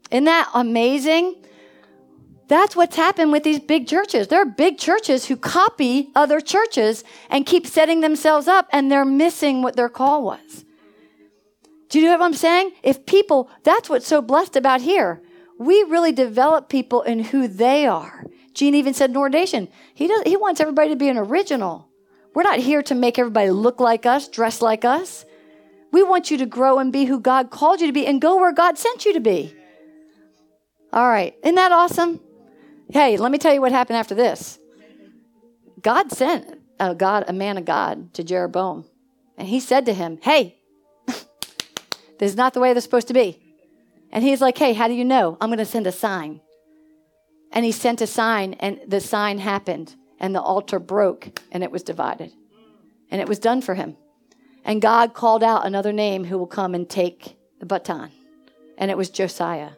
[0.10, 1.44] Isn't that amazing?
[2.48, 4.30] That's what's happened with these big churches.
[4.30, 9.04] There are big churches who copy other churches and keep setting themselves up, and they're
[9.04, 10.64] missing what their call was.
[11.90, 12.72] Do you know what I'm saying?
[12.84, 15.22] If people, that's what's so blessed about here.
[15.58, 18.26] We really develop people in who they are.
[18.54, 21.90] Gene even said in ordination, he, does, he wants everybody to be an original.
[22.34, 25.26] We're not here to make everybody look like us, dress like us.
[25.92, 28.38] We want you to grow and be who God called you to be and go
[28.38, 29.56] where God sent you to be.
[30.94, 31.36] All right.
[31.44, 32.20] Isn't that awesome?
[32.92, 34.60] Hey, let me tell you what happened after this.
[35.82, 38.86] God sent a God, a man of God to Jeroboam.
[39.38, 40.59] And he said to him, Hey,
[42.20, 43.40] this is not the way they're supposed to be.
[44.12, 45.38] And he's like, Hey, how do you know?
[45.42, 46.42] I'm going to send a sign.
[47.52, 51.72] And he sent a sign, and the sign happened, and the altar broke, and it
[51.72, 52.32] was divided.
[53.10, 53.98] And it was done for him.
[54.64, 58.12] And God called out another name who will come and take the baton.
[58.78, 59.72] And it was Josiah.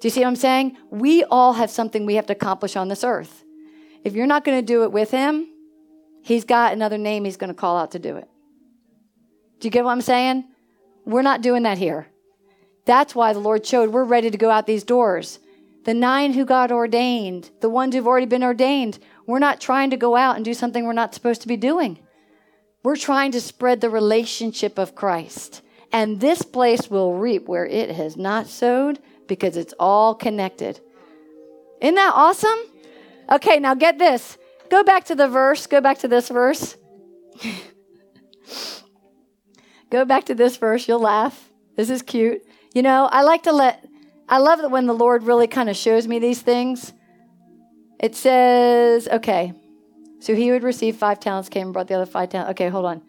[0.00, 0.76] Do you see what I'm saying?
[0.90, 3.44] We all have something we have to accomplish on this earth.
[4.04, 5.46] If you're not going to do it with him,
[6.22, 8.28] he's got another name he's going to call out to do it.
[9.60, 10.44] Do you get what I'm saying?
[11.10, 12.06] We're not doing that here.
[12.84, 15.40] That's why the Lord showed we're ready to go out these doors.
[15.84, 19.96] The nine who got ordained, the ones who've already been ordained, we're not trying to
[19.96, 21.98] go out and do something we're not supposed to be doing.
[22.82, 25.62] We're trying to spread the relationship of Christ.
[25.92, 30.80] And this place will reap where it has not sowed because it's all connected.
[31.80, 32.58] Isn't that awesome?
[33.30, 34.38] Okay, now get this.
[34.70, 35.66] Go back to the verse.
[35.66, 36.76] Go back to this verse.
[39.90, 41.50] Go back to this verse, you'll laugh.
[41.76, 42.44] This is cute.
[42.74, 43.84] You know, I like to let,
[44.28, 46.92] I love that when the Lord really kind of shows me these things.
[47.98, 49.52] It says, okay,
[50.20, 52.52] so he would receive five talents, came and brought the other five talents.
[52.52, 53.02] Okay, hold on.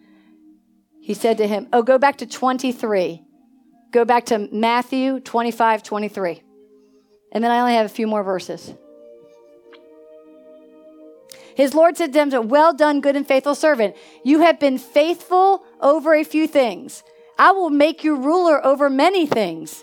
[1.00, 3.22] He said to him, oh, go back to 23.
[3.92, 6.42] Go back to Matthew 25, 23.
[7.32, 8.72] And then I only have a few more verses.
[11.54, 13.96] His Lord said to him, Well done, good and faithful servant.
[14.24, 17.02] You have been faithful over a few things.
[17.38, 19.82] I will make you ruler over many things.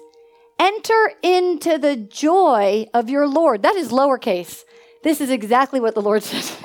[0.58, 3.64] Enter into the joy of your Lord.
[3.64, 4.64] That is lowercase.
[5.04, 6.58] This is exactly what the Lord says.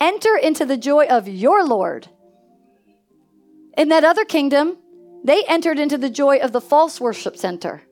[0.00, 2.08] Enter into the joy of your Lord.
[3.76, 4.76] In that other kingdom,
[5.24, 7.82] they entered into the joy of the false worship center,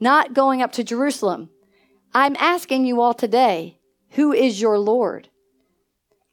[0.00, 1.50] not going up to Jerusalem.
[2.12, 3.78] I'm asking you all today,
[4.10, 5.28] who is your Lord?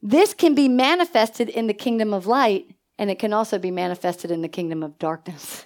[0.02, 4.32] This can be manifested in the kingdom of light, and it can also be manifested
[4.32, 5.66] in the kingdom of darkness.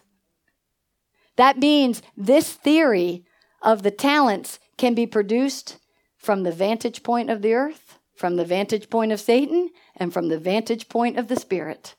[1.37, 3.23] That means this theory
[3.61, 5.77] of the talents can be produced
[6.17, 10.27] from the vantage point of the earth, from the vantage point of Satan, and from
[10.27, 11.95] the vantage point of the Spirit.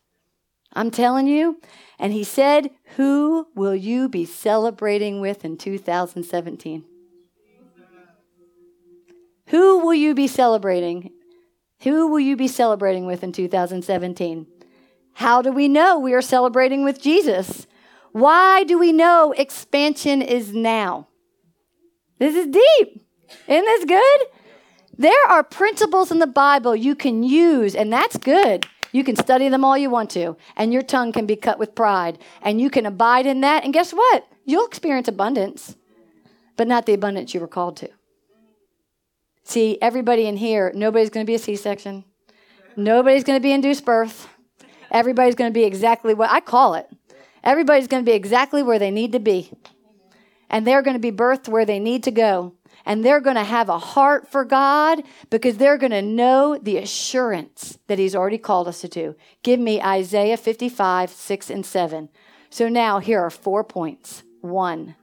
[0.75, 1.61] I'm telling you.
[1.99, 6.85] And he said, Who will you be celebrating with in 2017?
[9.49, 11.11] Who will you be celebrating
[11.83, 14.47] who will you be celebrating with in 2017?
[15.15, 17.67] How do we know we are celebrating with Jesus?
[18.13, 21.09] Why do we know expansion is now?
[22.19, 23.07] This is deep.
[23.49, 24.21] Isn't this good?
[24.97, 28.67] There are principles in the Bible you can use, and that's good.
[28.93, 31.75] You can study them all you want to, and your tongue can be cut with
[31.75, 33.65] pride, and you can abide in that.
[33.65, 34.27] And guess what?
[34.45, 35.77] You'll experience abundance,
[36.57, 37.89] but not the abundance you were called to.
[39.45, 42.05] See, everybody in here, nobody's going to be a C section.
[42.77, 44.29] Nobody's going to be induced birth.
[44.93, 46.87] Everybody's going to be exactly what I call it.
[47.43, 49.51] Everybody's going to be exactly where they need to be.
[50.51, 52.55] And they're going to be birthed where they need to go.
[52.85, 56.77] And they're going to have a heart for God because they're going to know the
[56.77, 59.17] assurance that He's already called us to do.
[59.43, 62.09] Give me Isaiah 55, 6, and 7.
[62.51, 64.25] So now here are four points.
[64.43, 64.97] One,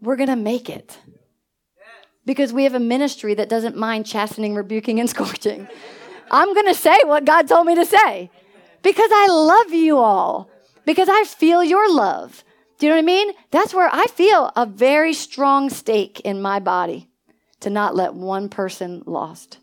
[0.00, 0.98] we're going to make it
[2.26, 5.66] because we have a ministry that doesn't mind chastening, rebuking, and scorching.
[6.30, 8.30] I'm going to say what God told me to say
[8.82, 10.50] because I love you all,
[10.84, 12.44] because I feel your love.
[12.78, 13.32] Do you know what I mean?
[13.50, 17.08] That's where I feel a very strong stake in my body
[17.60, 19.58] to not let one person lost,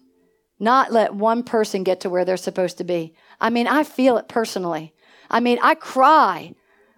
[0.60, 3.14] not let one person get to where they're supposed to be.
[3.40, 4.94] I mean, I feel it personally.
[5.30, 6.54] I mean, I cry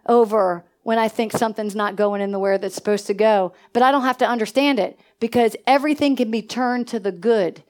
[0.08, 3.84] over when I think something's not going in the way that's supposed to go, but
[3.84, 7.64] I don't have to understand it because everything can be turned to the good.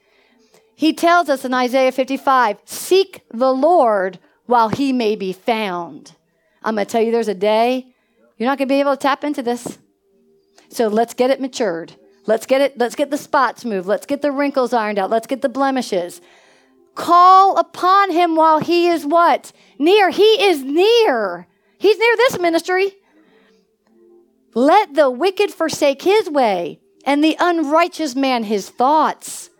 [0.74, 6.12] He tells us in Isaiah 55 seek the Lord while he may be found.
[6.62, 7.94] I'm going to tell you there's a day
[8.38, 9.78] you're not going to be able to tap into this.
[10.70, 11.92] So let's get it matured.
[12.26, 13.86] Let's get it let's get the spots moved.
[13.86, 15.10] Let's get the wrinkles ironed out.
[15.10, 16.20] Let's get the blemishes.
[16.94, 19.52] Call upon him while he is what?
[19.78, 20.10] Near.
[20.10, 21.46] He is near.
[21.78, 22.92] He's near this ministry.
[24.54, 29.50] Let the wicked forsake his way and the unrighteous man his thoughts.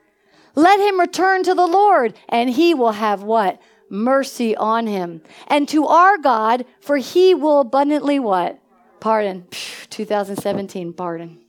[0.54, 3.60] Let him return to the Lord, and he will have what?
[3.90, 5.22] Mercy on him.
[5.46, 8.58] And to our God, for he will abundantly what?
[9.00, 9.46] Pardon.
[9.90, 11.40] 2017, pardon.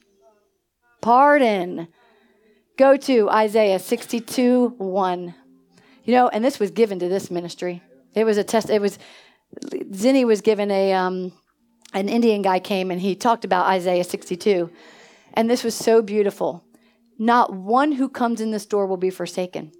[1.01, 1.87] Pardon.
[2.77, 5.35] Go to Isaiah 62 1.
[6.03, 7.83] You know, and this was given to this ministry.
[8.15, 8.69] It was a test.
[8.69, 8.97] It was,
[9.63, 11.33] Zinni was given a, um,
[11.93, 14.69] an Indian guy came and he talked about Isaiah 62.
[15.33, 16.63] And this was so beautiful.
[17.17, 19.71] Not one who comes in this door will be forsaken.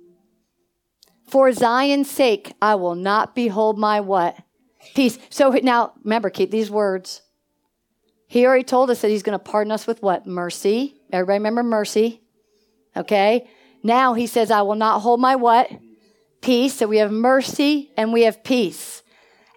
[1.29, 4.35] For Zion's sake, I will not behold my what?
[4.95, 5.19] Peace.
[5.29, 7.21] So now, remember, keep these words.
[8.27, 10.25] He already told us that he's going to pardon us with what?
[10.25, 10.95] Mercy.
[11.11, 12.21] Everybody remember mercy.
[12.95, 13.47] Okay.
[13.83, 15.69] Now he says, I will not hold my what?
[16.41, 16.75] Peace.
[16.75, 19.03] So we have mercy and we have peace.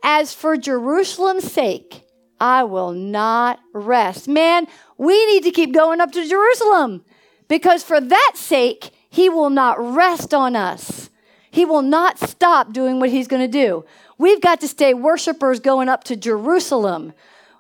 [0.03, 2.05] As for Jerusalem's sake,
[2.41, 4.29] I will not rest.
[4.29, 4.67] Man,
[4.99, 7.05] we need to keep going up to Jerusalem
[7.49, 11.11] because for that sake, he will not rest on us.
[11.53, 13.85] He will not stop doing what he's going to do.
[14.17, 17.13] We've got to stay worshipers going up to Jerusalem,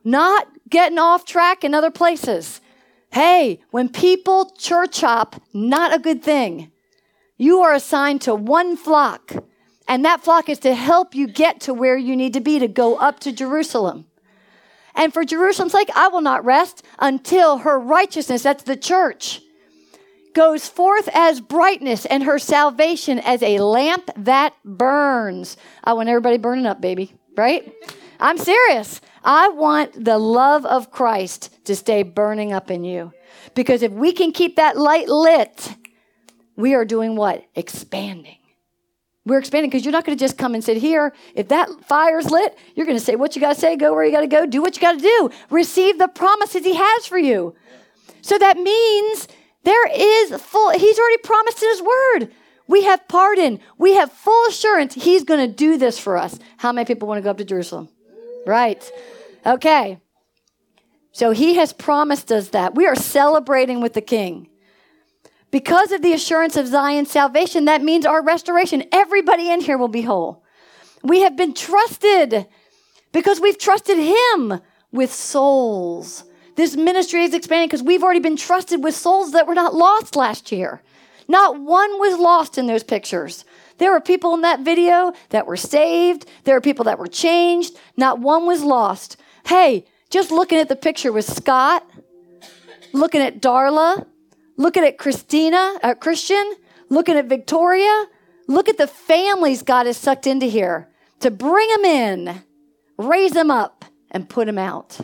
[0.02, 2.62] not getting off track in other places.
[3.10, 6.72] Hey, when people church hop, not a good thing.
[7.36, 9.32] You are assigned to one flock,
[9.86, 12.68] and that flock is to help you get to where you need to be to
[12.68, 14.06] go up to Jerusalem.
[14.94, 19.42] And for Jerusalem's sake, I will not rest until her righteousness, that's the church,
[20.34, 25.56] goes forth as brightness and her salvation as a lamp that burns.
[25.84, 27.72] I want everybody burning up, baby, right?
[28.20, 29.00] I'm serious.
[29.24, 33.12] I want the love of Christ to stay burning up in you.
[33.54, 35.76] Because if we can keep that light lit,
[36.56, 37.44] we are doing what?
[37.54, 38.38] Expanding.
[39.24, 41.12] We're expanding because you're not going to just come and sit here.
[41.34, 44.04] If that fire's lit, you're going to say what you got to say, go where
[44.04, 47.06] you got to go, do what you got to do, receive the promises He has
[47.06, 47.54] for you.
[48.20, 49.28] So that means
[49.64, 52.32] there is full, He's already promised in His word.
[52.66, 53.60] We have pardon.
[53.78, 56.38] We have full assurance He's going to do this for us.
[56.58, 57.88] How many people want to go up to Jerusalem?
[58.46, 58.90] Right.
[59.44, 60.00] Okay.
[61.12, 62.74] So He has promised us that.
[62.74, 64.48] We are celebrating with the King.
[65.50, 68.84] Because of the assurance of Zion's salvation, that means our restoration.
[68.90, 70.42] Everybody in here will be whole.
[71.04, 72.46] We have been trusted
[73.12, 76.24] because we've trusted Him with souls.
[76.54, 80.16] This ministry is expanding because we've already been trusted with souls that were not lost
[80.16, 80.82] last year.
[81.28, 83.44] Not one was lost in those pictures.
[83.78, 86.26] There were people in that video that were saved.
[86.44, 87.78] There were people that were changed.
[87.96, 89.16] Not one was lost.
[89.46, 91.88] Hey, just looking at the picture with Scott,
[92.92, 94.06] looking at Darla,
[94.56, 96.52] looking at Christina, uh, Christian,
[96.90, 98.06] looking at Victoria.
[98.46, 100.88] Look at the families God has sucked into here
[101.20, 102.42] to bring them in,
[102.98, 105.00] raise them up, and put them out.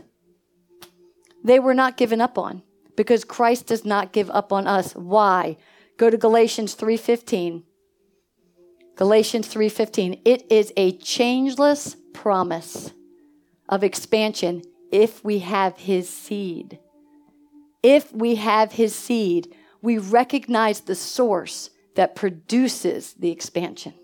[1.49, 2.62] They were not given up on
[2.96, 4.94] because Christ does not give up on us.
[4.94, 5.57] Why?
[5.96, 7.64] Go to Galatians 3:15.
[8.96, 10.20] Galatians 3:15.
[10.24, 12.92] It is a changeless promise
[13.68, 16.78] of expansion if we have his seed
[17.82, 23.94] if we have his seed, we recognize the source that produces the expansion.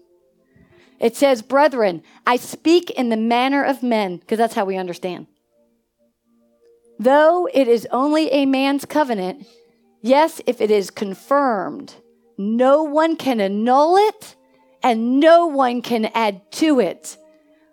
[1.01, 5.26] It says, Brethren, I speak in the manner of men, because that's how we understand.
[6.99, 9.47] Though it is only a man's covenant,
[10.01, 11.95] yes, if it is confirmed,
[12.38, 14.36] no one can annul it
[14.82, 17.16] and no one can add to it.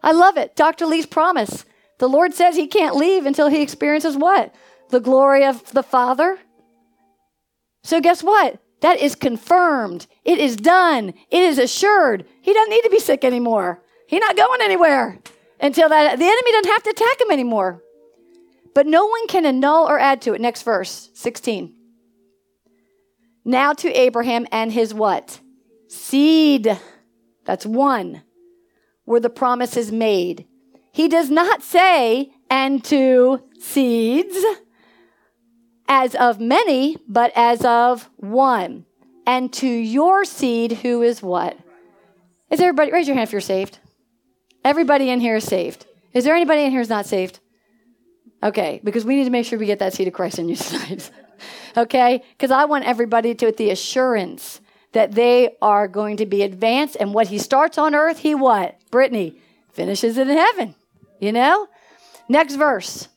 [0.02, 0.56] I love it.
[0.56, 0.86] Dr.
[0.86, 1.66] Lee's promise.
[2.00, 4.56] The Lord says he can't leave until he experiences what?
[4.90, 6.40] The glory of the Father.
[7.84, 8.60] So, guess what?
[8.82, 10.08] That is confirmed.
[10.26, 11.14] It is done.
[11.30, 12.26] It is assured.
[12.42, 13.82] He doesn't need to be sick anymore.
[14.08, 15.20] He's not going anywhere
[15.60, 17.84] until that the enemy doesn't have to attack him anymore.
[18.74, 20.42] But no one can annul or add to it.
[20.42, 21.76] Next verse, 16.
[23.44, 25.40] Now to Abraham and his what?
[25.88, 26.80] Seed.
[27.46, 28.24] That's one.
[29.06, 30.46] Where the promise is made.
[30.94, 34.38] He does not say, and to seeds,
[35.88, 38.86] as of many, but as of one.
[39.26, 41.58] And to your seed, who is what?
[42.50, 43.80] Is everybody, raise your hand if you're saved.
[44.64, 45.86] Everybody in here is saved.
[46.14, 47.40] Is there anybody in here who's not saved?
[48.44, 50.56] Okay, because we need to make sure we get that seed of Christ in you
[50.56, 51.12] tonight.
[51.78, 52.24] okay?
[52.32, 54.62] Because I want everybody to, with the assurance
[54.94, 58.78] that they are going to be advanced, and what he starts on earth, he what?
[58.90, 59.40] Brittany
[59.72, 60.76] finishes it in heaven.
[61.20, 61.68] You know?
[62.28, 63.08] Next verse.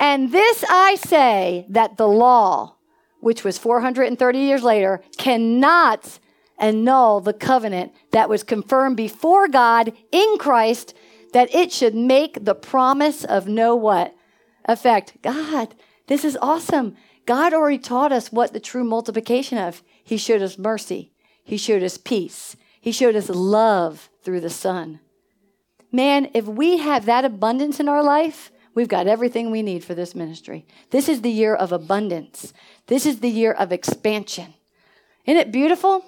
[0.00, 2.76] And this I say that the law,
[3.20, 6.18] which was 430 years later, cannot
[6.58, 10.94] annul the covenant that was confirmed before God in Christ
[11.32, 14.14] that it should make the promise of no what?
[14.66, 15.16] Effect.
[15.22, 15.74] God,
[16.06, 16.96] this is awesome.
[17.26, 19.82] God already taught us what the true multiplication of.
[20.02, 21.12] He showed us mercy.
[21.44, 22.56] He showed us peace.
[22.80, 25.00] He showed us love through the Son.
[25.90, 29.94] Man, if we have that abundance in our life, we've got everything we need for
[29.94, 30.66] this ministry.
[30.90, 32.52] This is the year of abundance.
[32.86, 34.54] This is the year of expansion.
[35.26, 36.04] Isn't it beautiful?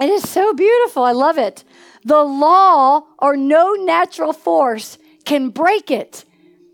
[0.00, 1.04] It is so beautiful.
[1.04, 1.62] I love it.
[2.04, 6.24] The law or no natural force can break it.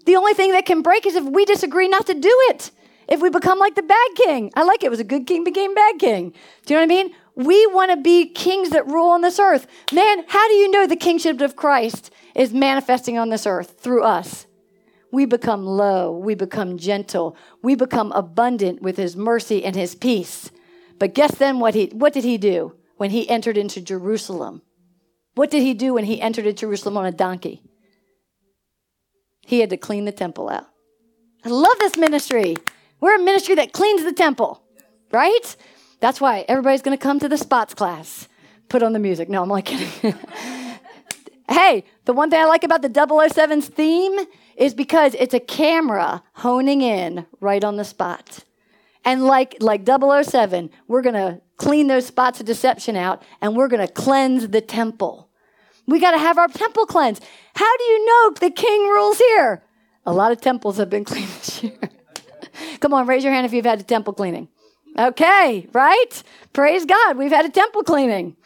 [0.06, 2.70] The only thing that can break is if we disagree not to do it.
[3.08, 4.52] If we become like the bad king.
[4.54, 4.86] I like it.
[4.86, 6.32] it was a good king became bad king.
[6.64, 7.14] Do you know what I mean?
[7.34, 9.66] We want to be kings that rule on this earth.
[9.92, 14.04] Man, how do you know the kingship of Christ is manifesting on this earth through
[14.04, 14.46] us?
[15.12, 20.50] We become low, we become gentle, we become abundant with his mercy and his peace.
[20.98, 24.62] But guess then what he what did he do when he entered into Jerusalem?
[25.34, 27.62] What did he do when he entered into Jerusalem on a donkey?
[29.42, 30.66] He had to clean the temple out.
[31.44, 32.56] I love this ministry.
[33.00, 34.62] We're a ministry that cleans the temple,
[35.12, 35.56] right?
[36.00, 38.28] That's why everybody's going to come to the spots class.
[38.68, 39.28] Put on the music.
[39.28, 39.88] No, I'm like kidding.
[41.48, 44.18] hey, the one thing I like about the 007's theme
[44.56, 48.44] is because it's a camera honing in right on the spot.
[49.06, 53.68] And like like 007, we're going to clean those spots of deception out and we're
[53.68, 55.30] going to cleanse the temple.
[55.86, 57.24] We got to have our temple cleansed.
[57.54, 59.62] How do you know the king rules here?
[60.04, 61.78] A lot of temples have been cleaned this year.
[62.80, 64.48] Come on, raise your hand if you've had a temple cleaning.
[64.98, 66.22] Okay, right?
[66.52, 67.16] Praise God.
[67.16, 68.36] We've had a temple cleaning.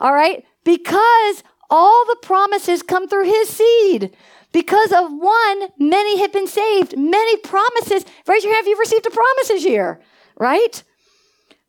[0.00, 0.44] All right?
[0.64, 4.16] Because all the promises come through his seed.
[4.58, 6.98] Because of one, many have been saved.
[6.98, 8.04] Many promises.
[8.26, 10.00] Raise your hand if you've received a promise this year,
[10.36, 10.82] right?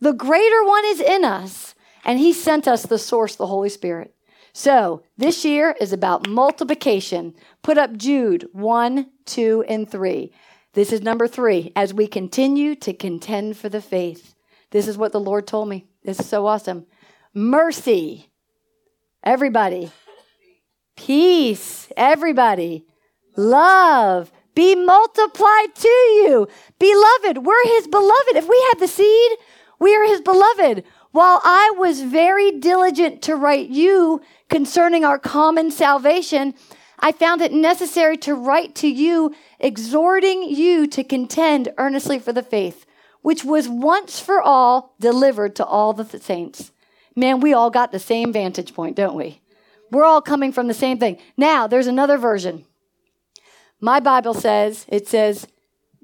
[0.02, 4.16] The greater one is in us, and he sent us the source, the Holy Spirit.
[4.54, 7.36] So this year is about multiplication.
[7.62, 10.32] Put up Jude 1, 2, and 3.
[10.74, 11.72] This is number three.
[11.76, 14.34] As we continue to contend for the faith,
[14.72, 15.86] this is what the Lord told me.
[16.04, 16.88] This is so awesome.
[17.36, 18.32] Mercy,
[19.24, 19.92] everybody.
[21.00, 22.86] Peace, everybody.
[23.38, 26.45] Love, be multiplied to you.
[26.78, 28.36] Beloved, we're his beloved.
[28.36, 29.32] If we have the seed,
[29.80, 30.84] we are his beloved.
[31.12, 36.54] While I was very diligent to write you concerning our common salvation,
[37.00, 42.43] I found it necessary to write to you, exhorting you to contend earnestly for the
[42.43, 42.86] faith,
[43.22, 46.74] which was once for all delivered to all the saints.
[47.16, 49.39] Man, we all got the same vantage point, don't we?
[49.92, 51.18] We're all coming from the same thing.
[51.38, 52.66] Now, there's another version.
[53.80, 55.48] My Bible says, it says,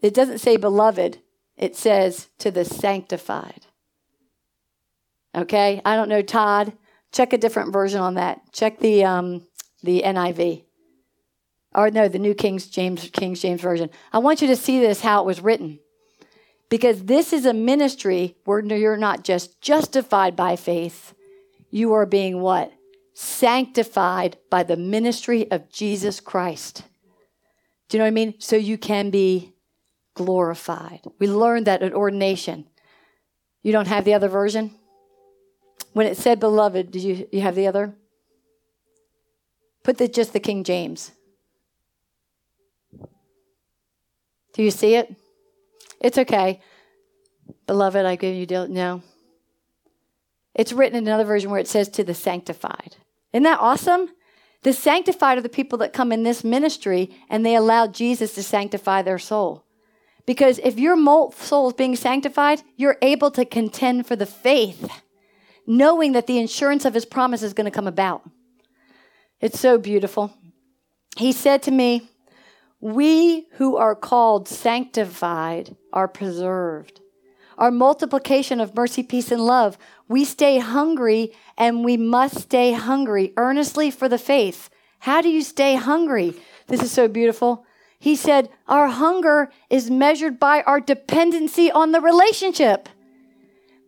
[0.02, 1.20] it doesn't say beloved,
[1.58, 3.66] it says to the sanctified.
[5.36, 5.82] Okay?
[5.84, 6.74] I don't know, Todd.
[7.12, 8.42] Check a different version on that.
[8.52, 9.48] Check the um,
[9.84, 10.64] the NIV.
[11.74, 13.90] Or no, the New King's James King James Version.
[14.12, 15.80] I want you to see this how it was written.
[16.70, 21.14] Because this is a ministry where you're not just justified by faith,
[21.70, 22.72] you are being what?
[23.18, 26.84] Sanctified by the ministry of Jesus Christ.
[27.88, 28.36] Do you know what I mean?
[28.40, 29.54] So you can be
[30.16, 31.00] glorified.
[31.18, 32.68] We learned that at ordination.
[33.64, 34.76] You don't have the other version?
[35.94, 37.96] When it said beloved, did you, you have the other?
[39.82, 41.12] Put the, just the King James.
[44.54, 45.16] Do you see it?
[46.02, 46.60] It's okay.
[47.66, 48.68] Beloved, I give you deal.
[48.68, 49.04] No.
[50.54, 52.98] It's written in another version where it says to the sanctified.
[53.36, 54.12] Isn't that awesome?
[54.62, 58.44] The sanctified are the people that come in this ministry and they allow Jesus to
[58.44, 59.66] sanctify their soul.
[60.26, 60.96] Because if your
[61.34, 64.90] soul is being sanctified, you're able to contend for the faith,
[65.68, 68.24] knowing that the insurance of his promise is going to come about.
[69.42, 70.34] It's so beautiful.
[71.18, 72.10] He said to me,
[72.80, 77.02] We who are called sanctified are preserved.
[77.58, 79.78] Our multiplication of mercy, peace, and love,
[80.08, 84.70] we stay hungry and we must stay hungry earnestly for the faith.
[85.00, 86.34] How do you stay hungry?
[86.68, 87.66] This is so beautiful.
[87.98, 92.90] He said, Our hunger is measured by our dependency on the relationship.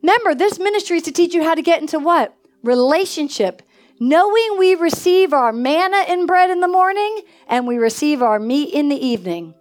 [0.01, 2.35] Remember, this ministry is to teach you how to get into what?
[2.63, 3.61] Relationship.
[3.99, 8.73] Knowing we receive our manna in bread in the morning and we receive our meat
[8.73, 9.55] in the evening.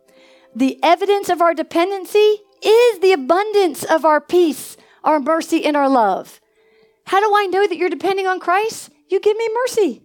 [0.54, 5.88] The evidence of our dependency is the abundance of our peace, our mercy, and our
[5.88, 6.40] love.
[7.06, 8.90] How do I know that you're depending on Christ?
[9.08, 10.02] You give me mercy.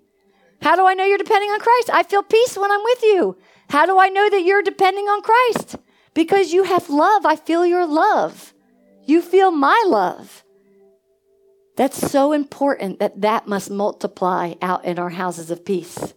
[0.62, 1.89] How do I know you're depending on Christ?
[1.91, 3.38] I feel peace when I'm with you.
[3.70, 5.78] How do I know that you're depending on Christ?
[6.14, 7.26] Because you have love.
[7.26, 8.54] I feel your love.
[9.06, 10.43] You feel my love.
[11.78, 16.14] That's so important that that must multiply out in our houses of peace.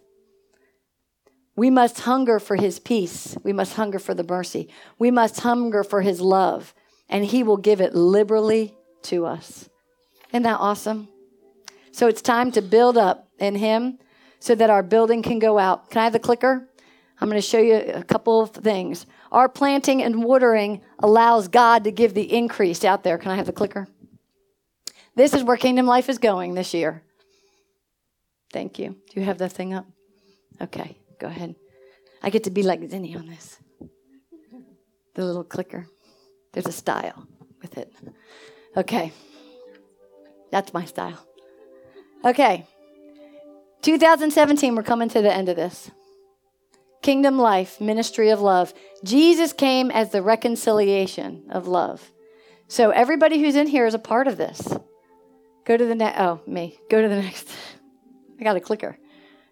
[1.55, 3.37] We must hunger for his peace.
[3.43, 4.69] We must hunger for the mercy.
[4.99, 6.73] We must hunger for his love,
[7.07, 9.69] and he will give it liberally to us.
[10.31, 11.07] Isn't that awesome?
[11.91, 13.99] So it's time to build up in him
[14.39, 15.89] so that our building can go out.
[15.89, 16.67] Can I have the clicker?
[17.21, 19.05] I'm going to show you a couple of things.
[19.31, 23.17] Our planting and watering allows God to give the increase out there.
[23.17, 23.87] Can I have the clicker?
[25.15, 27.01] This is where Kingdom Life is going this year.
[28.51, 28.89] Thank you.
[28.89, 29.85] Do you have the thing up?
[30.61, 30.97] Okay.
[31.19, 31.55] Go ahead.
[32.21, 33.57] I get to be like Zinni on this.
[35.13, 35.87] The little clicker.
[36.53, 37.27] There's a style
[37.61, 37.93] with it.
[38.75, 39.11] Okay.
[40.51, 41.25] That's my style.
[42.23, 42.65] Okay.
[43.81, 45.91] 2017, we're coming to the end of this.
[47.01, 48.73] Kingdom life, ministry of love.
[49.03, 52.11] Jesus came as the reconciliation of love.
[52.67, 54.75] So everybody who's in here is a part of this.
[55.65, 56.19] Go to the next.
[56.19, 56.79] Oh, me.
[56.89, 57.49] Go to the next.
[58.39, 58.97] I got a clicker.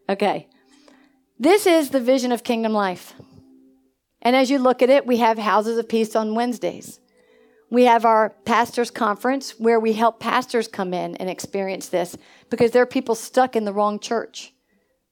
[0.10, 0.48] Okay.
[1.40, 3.14] This is the vision of kingdom life.
[4.22, 7.00] And as you look at it, we have houses of peace on Wednesdays.
[7.70, 12.16] We have our pastors' conference where we help pastors come in and experience this
[12.50, 14.54] because there are people stuck in the wrong church.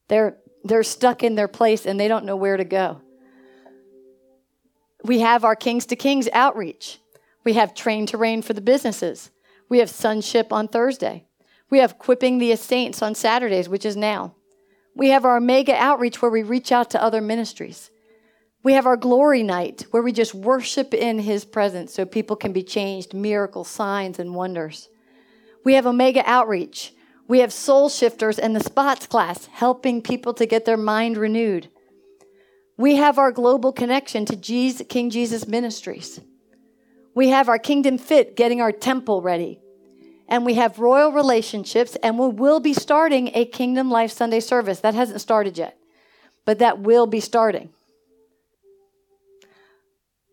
[0.07, 3.01] They're, they're stuck in their place and they don't know where to go.
[5.03, 6.99] We have our Kings to Kings outreach.
[7.43, 9.32] We have Train to Reign for the businesses.
[9.67, 11.26] We have Sonship on Thursday.
[11.72, 14.36] We have Quipping the Saints on Saturdays, which is now.
[14.96, 17.92] We have our mega outreach where we reach out to other ministries.
[18.64, 22.54] We have our glory night where we just worship in his presence so people can
[22.54, 24.89] be changed, miracles, signs, and wonders.
[25.64, 26.94] We have Omega Outreach.
[27.28, 31.70] We have Soul Shifters and the Spots class helping people to get their mind renewed.
[32.78, 36.20] We have our global connection to Jesus, King Jesus Ministries.
[37.16, 39.60] We have our Kingdom Fit getting our temple ready
[40.32, 44.79] and we have royal relationships, and we will be starting a Kingdom Life Sunday service.
[44.79, 45.77] That hasn't started yet,
[46.45, 47.69] but that will be starting.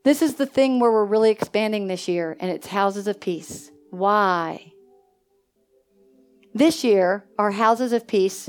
[0.05, 3.73] This is the thing where we're really expanding this year, and it's houses of peace.
[3.91, 4.73] Why?
[6.55, 8.49] This year, our houses of peace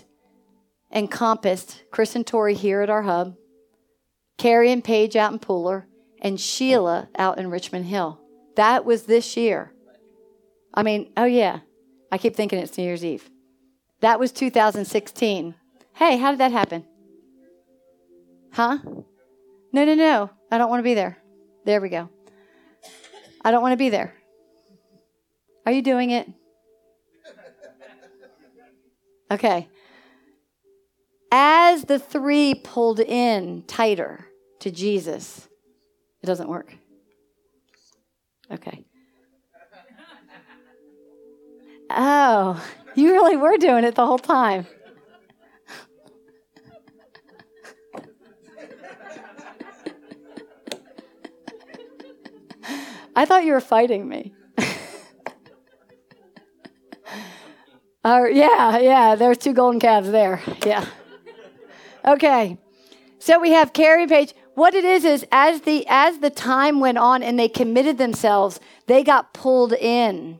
[0.93, 3.35] encompassed Chris and Tori here at our hub,
[4.37, 5.85] Carrie and Paige out in Pooler,
[6.21, 8.21] and Sheila out in Richmond Hill.
[8.55, 9.73] That was this year.
[10.73, 11.59] I mean, oh yeah,
[12.11, 13.29] I keep thinking it's New Year's Eve.
[14.01, 15.55] That was 2016.
[15.93, 16.85] Hey, how did that happen?
[18.53, 18.77] Huh?
[19.71, 20.29] No, no, no.
[20.51, 21.17] I don't want to be there.
[21.65, 22.09] There we go.
[23.43, 24.13] I don't want to be there.
[25.65, 26.27] Are you doing it?
[29.31, 29.67] Okay.
[31.31, 34.25] As the three pulled in tighter
[34.61, 35.47] to Jesus,
[36.23, 36.75] it doesn't work.
[38.51, 38.85] Okay.
[41.89, 42.63] Oh,
[42.95, 44.67] you really were doing it the whole time.
[53.15, 54.33] I thought you were fighting me.
[58.05, 60.41] uh, yeah, yeah, there's two golden calves there.
[60.65, 60.85] Yeah.
[62.05, 62.57] Okay.
[63.17, 64.33] So we have Carrie Paige.
[64.55, 68.59] What it is is as the as the time went on and they committed themselves,
[68.87, 70.39] they got pulled in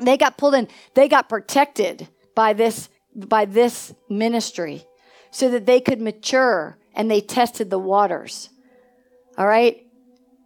[0.00, 4.84] they got pulled in they got protected by this by this ministry
[5.30, 8.50] so that they could mature and they tested the waters
[9.38, 9.86] all right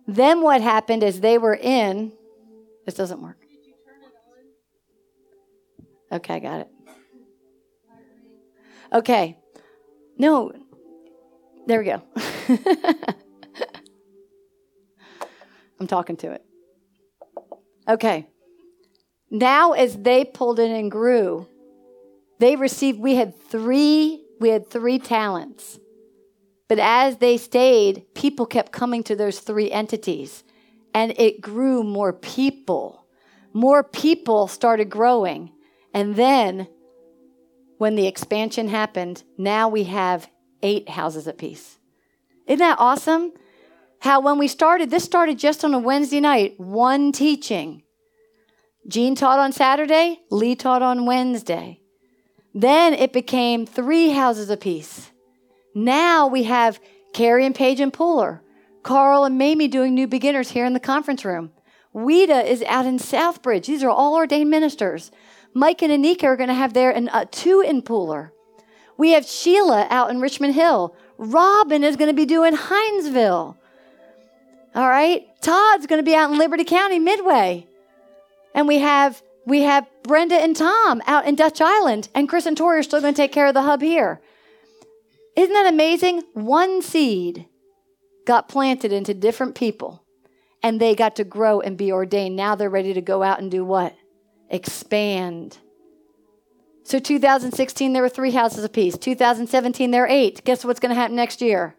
[0.06, 2.12] then what happened is they were in
[2.84, 3.38] this doesn't work
[6.12, 6.68] okay i got it
[8.92, 9.36] okay
[10.18, 10.52] No,
[11.66, 12.02] there we go.
[15.80, 16.44] I'm talking to it.
[17.88, 18.26] Okay.
[19.30, 21.48] Now, as they pulled in and grew,
[22.38, 25.78] they received, we had three, we had three talents.
[26.68, 30.44] But as they stayed, people kept coming to those three entities
[30.94, 33.06] and it grew more people.
[33.52, 35.52] More people started growing.
[35.94, 36.68] And then
[37.78, 40.28] when the expansion happened, now we have
[40.62, 41.78] eight houses apiece.
[42.46, 43.32] Isn't that awesome?
[44.00, 47.82] How when we started, this started just on a Wednesday night, one teaching.
[48.88, 51.80] Gene taught on Saturday, Lee taught on Wednesday.
[52.54, 55.10] Then it became three houses apiece.
[55.74, 56.80] Now we have
[57.12, 58.40] Carrie and Paige and Pooler,
[58.82, 61.52] Carl and Mamie doing new beginners here in the conference room.
[61.94, 63.66] Weta is out in Southbridge.
[63.66, 65.10] These are all ordained ministers.
[65.52, 68.30] Mike and Anika are going to have their uh, two in Pooler.
[68.96, 70.94] We have Sheila out in Richmond Hill.
[71.18, 73.56] Robin is going to be doing Hinesville.
[74.74, 75.26] All right.
[75.40, 77.67] Todd's going to be out in Liberty County, Midway.
[78.58, 82.56] And we have we have Brenda and Tom out in Dutch Island, and Chris and
[82.56, 84.20] Tori are still going to take care of the hub here.
[85.36, 86.24] Isn't that amazing?
[86.34, 87.46] One seed
[88.26, 90.02] got planted into different people,
[90.60, 92.34] and they got to grow and be ordained.
[92.34, 93.94] Now they're ready to go out and do what?
[94.50, 95.58] Expand.
[96.82, 98.98] So 2016, there were three houses apiece.
[98.98, 100.44] 2017, there are eight.
[100.44, 101.76] Guess what's going to happen next year?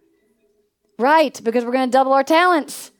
[0.97, 2.91] Right, because we're going to double our talents.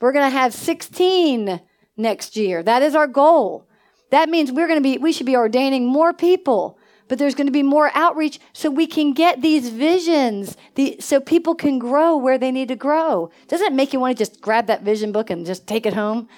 [0.00, 1.60] We're going to have 16
[1.96, 2.62] next year.
[2.62, 3.66] That is our goal.
[4.10, 6.78] That means we're going to be, we should be ordaining more people,
[7.08, 11.20] but there's going to be more outreach so we can get these visions, the, so
[11.20, 13.30] people can grow where they need to grow.
[13.48, 15.94] Doesn't it make you want to just grab that vision book and just take it
[15.94, 16.28] home?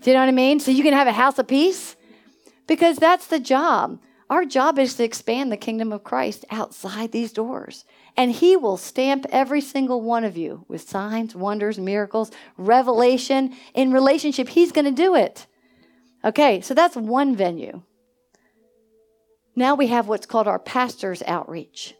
[0.00, 0.60] Do you know what I mean?
[0.60, 1.96] So you can have a house of peace?
[2.66, 3.98] Because that's the job.
[4.30, 7.84] Our job is to expand the kingdom of Christ outside these doors.
[8.18, 13.54] And He will stamp every single one of you with signs, wonders, miracles, revelation.
[13.74, 15.46] In relationship, He's going to do it.
[16.24, 17.82] Okay, so that's one venue.
[19.54, 21.94] Now we have what's called our pastor's outreach.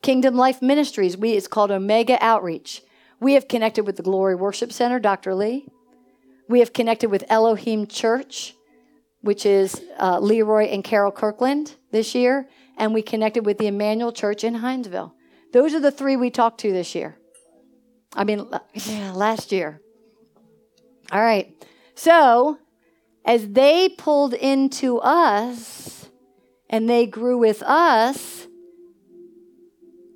[0.00, 2.82] Kingdom Life Ministries, we it's called Omega Outreach.
[3.20, 5.34] We have connected with the Glory Worship Center, Dr.
[5.34, 5.68] Lee.
[6.48, 8.54] We have connected with Elohim Church
[9.22, 14.12] which is uh, Leroy and Carol Kirkland this year, and we connected with the Emmanuel
[14.12, 15.12] Church in Hinesville.
[15.52, 17.16] Those are the three we talked to this year.
[18.14, 18.48] I mean,
[19.14, 19.80] last year.
[21.10, 21.54] All right.
[21.94, 22.58] So,
[23.24, 26.08] as they pulled into us
[26.68, 28.46] and they grew with us,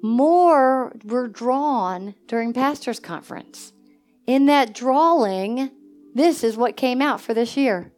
[0.03, 3.73] more were drawn during Pastor's Conference.
[4.27, 5.71] In that drawing,
[6.15, 7.93] this is what came out for this year.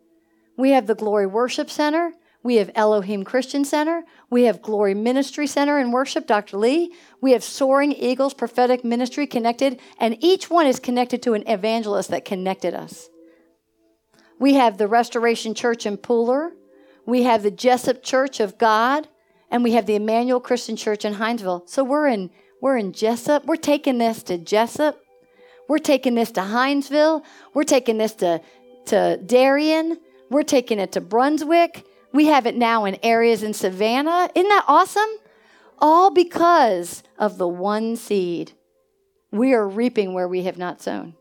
[0.56, 2.12] We have the Glory Worship Center.
[2.43, 4.05] We have Elohim Christian Center.
[4.30, 6.57] We have Glory Ministry Center and Worship, Dr.
[6.57, 6.95] Lee.
[7.20, 12.11] We have Soaring Eagles Prophetic Ministry connected, and each one is connected to an evangelist
[12.11, 13.09] that connected us.
[14.39, 16.51] We have the Restoration Church in Pooler.
[17.07, 19.09] We have the Jesup Church of God,
[19.51, 21.68] and we have the Emmanuel Christian Church in Hinesville.
[21.68, 22.30] So we're in
[22.61, 23.47] we're in Jesup.
[23.47, 24.97] We're taking this to Jesup.
[25.68, 27.22] We're taking this to Hinesville.
[27.55, 28.41] We're taking this to
[28.86, 29.99] to Darien.
[30.30, 31.84] We're taking it to Brunswick.
[32.12, 34.30] We have it now in areas in Savannah.
[34.34, 35.09] Isn't that awesome?
[35.78, 38.52] All because of the one seed.
[39.30, 41.14] We are reaping where we have not sown.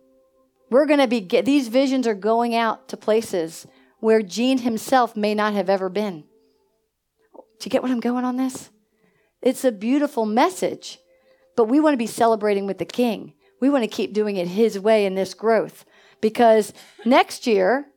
[0.69, 3.67] We're going to be, these visions are going out to places
[3.99, 6.23] where Gene himself may not have ever been.
[7.33, 8.69] Do you get what I'm going on this?
[9.41, 10.99] It's a beautiful message,
[11.55, 13.33] but we want to be celebrating with the King.
[13.59, 15.85] We want to keep doing it His way in this growth
[16.21, 16.73] because
[17.05, 17.87] next year,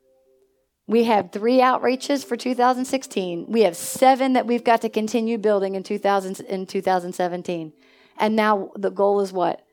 [0.90, 3.46] we have three outreaches for 2016.
[3.46, 7.72] We have seven that we've got to continue building in, 2000, in 2017.
[8.18, 9.64] And now the goal is what?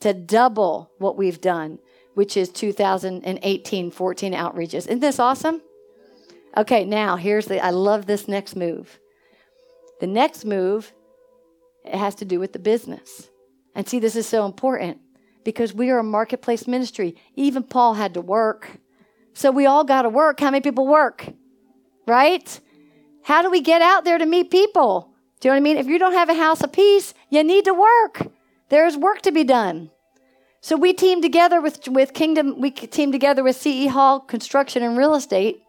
[0.00, 1.78] To double what we've done,
[2.12, 4.74] which is 2018, 14 outreaches.
[4.74, 5.62] Isn't this awesome?
[6.54, 9.00] Okay, now here's the, I love this next move.
[10.00, 10.92] The next move,
[11.86, 13.30] it has to do with the business.
[13.74, 14.98] And see, this is so important
[15.44, 17.16] because we are a marketplace ministry.
[17.36, 18.80] Even Paul had to work.
[19.38, 20.40] So we all got to work.
[20.40, 21.28] How many people work?
[22.08, 22.60] Right?
[23.22, 25.12] How do we get out there to meet people?
[25.38, 25.76] Do you know what I mean?
[25.76, 28.32] If you don't have a house of peace, you need to work.
[28.68, 29.92] There's work to be done.
[30.60, 34.98] So we teamed together with, with Kingdom, we teamed together with CE Hall Construction and
[34.98, 35.62] Real Estate,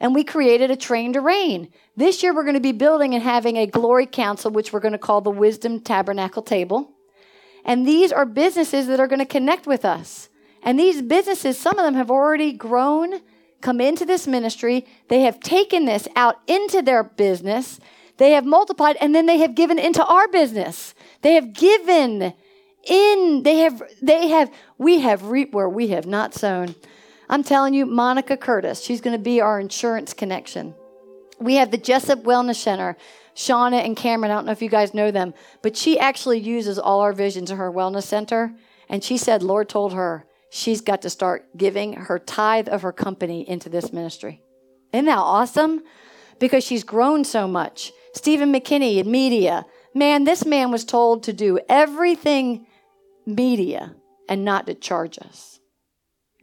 [0.00, 1.68] and we created a train to reign.
[1.96, 4.90] This year we're going to be building and having a glory council, which we're going
[4.90, 6.90] to call the Wisdom Tabernacle Table.
[7.64, 10.28] And these are businesses that are going to connect with us.
[10.66, 13.20] And these businesses, some of them have already grown,
[13.60, 14.84] come into this ministry.
[15.08, 17.78] They have taken this out into their business.
[18.16, 20.92] They have multiplied and then they have given into our business.
[21.22, 22.34] They have given
[22.82, 26.74] in, they have, they have, we have reaped where we have not sown.
[27.28, 30.74] I'm telling you, Monica Curtis, she's going to be our insurance connection.
[31.38, 32.96] We have the Jesup Wellness Center.
[33.36, 36.78] Shauna and Cameron, I don't know if you guys know them, but she actually uses
[36.78, 38.52] all our visions in her wellness center.
[38.88, 42.92] And she said, Lord told her she's got to start giving her tithe of her
[42.92, 44.42] company into this ministry.
[44.92, 45.82] Isn't that awesome?
[46.38, 47.92] Because she's grown so much.
[48.14, 49.66] Stephen McKinney in media.
[49.94, 52.66] Man, this man was told to do everything
[53.26, 53.94] media
[54.28, 55.60] and not to charge us.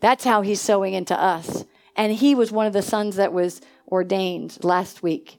[0.01, 1.66] That's how he's sowing into us.
[1.95, 5.38] And he was one of the sons that was ordained last week.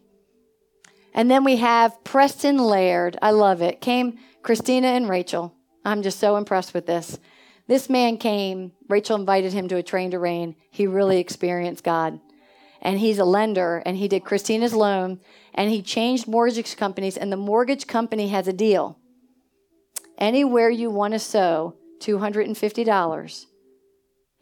[1.13, 3.17] And then we have Preston Laird.
[3.23, 3.81] I love it.
[3.81, 5.55] Came Christina and Rachel.
[5.85, 7.19] I'm just so impressed with this.
[7.67, 10.57] This man came, Rachel invited him to a train to reign.
[10.71, 12.21] He really experienced God.
[12.83, 15.21] And he's a lender, and he did Christina's loan,
[15.55, 18.99] and he changed mortgage companies, and the mortgage company has a deal.
[20.19, 23.47] Anywhere you want to sow $250,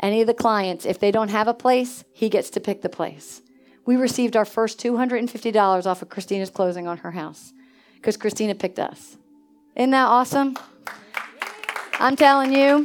[0.01, 2.89] any of the clients, if they don't have a place, he gets to pick the
[2.89, 3.41] place.
[3.87, 7.53] We received our first $250 off of Christina's closing on her house
[7.95, 9.17] because Christina picked us.
[9.77, 10.59] Isn't that awesome?
[12.01, 12.85] I'm telling you,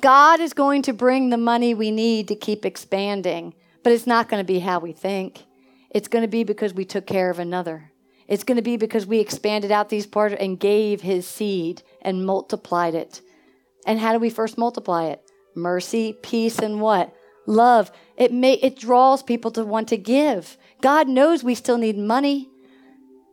[0.00, 4.28] God is going to bring the money we need to keep expanding, but it's not
[4.28, 5.44] going to be how we think.
[5.90, 7.90] It's going to be because we took care of another.
[8.28, 12.26] It's going to be because we expanded out these parts and gave his seed and
[12.26, 13.22] multiplied it.
[13.86, 15.22] And how do we first multiply it?
[15.54, 17.14] Mercy, peace, and what?
[17.46, 17.90] Love.
[18.16, 20.58] It may it draws people to want to give.
[20.82, 22.48] God knows we still need money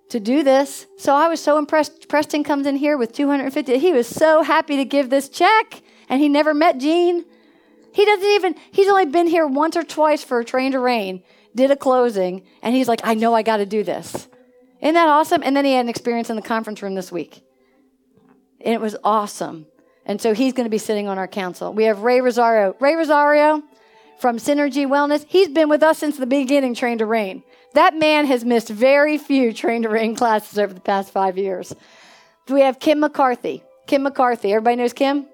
[0.09, 0.85] to do this.
[0.97, 2.07] So I was so impressed.
[2.07, 3.77] Preston comes in here with 250.
[3.77, 7.25] He was so happy to give this check, and he never met Gene.
[7.93, 11.23] He doesn't even, he's only been here once or twice for a train to reign,
[11.55, 14.27] did a closing, and he's like, I know I got to do this.
[14.81, 15.41] Isn't that awesome?
[15.43, 17.41] And then he had an experience in the conference room this week.
[18.59, 19.67] And it was awesome.
[20.05, 21.73] And so he's going to be sitting on our council.
[21.73, 22.75] We have Ray Rosario.
[22.79, 23.63] Ray Rosario
[24.19, 27.43] from Synergy Wellness, he's been with us since the beginning, Train to Reign.
[27.73, 31.73] That man has missed very few Train to Reign classes over the past five years.
[32.47, 33.63] We have Kim McCarthy.
[33.87, 34.51] Kim McCarthy.
[34.53, 35.27] Everybody knows Kim?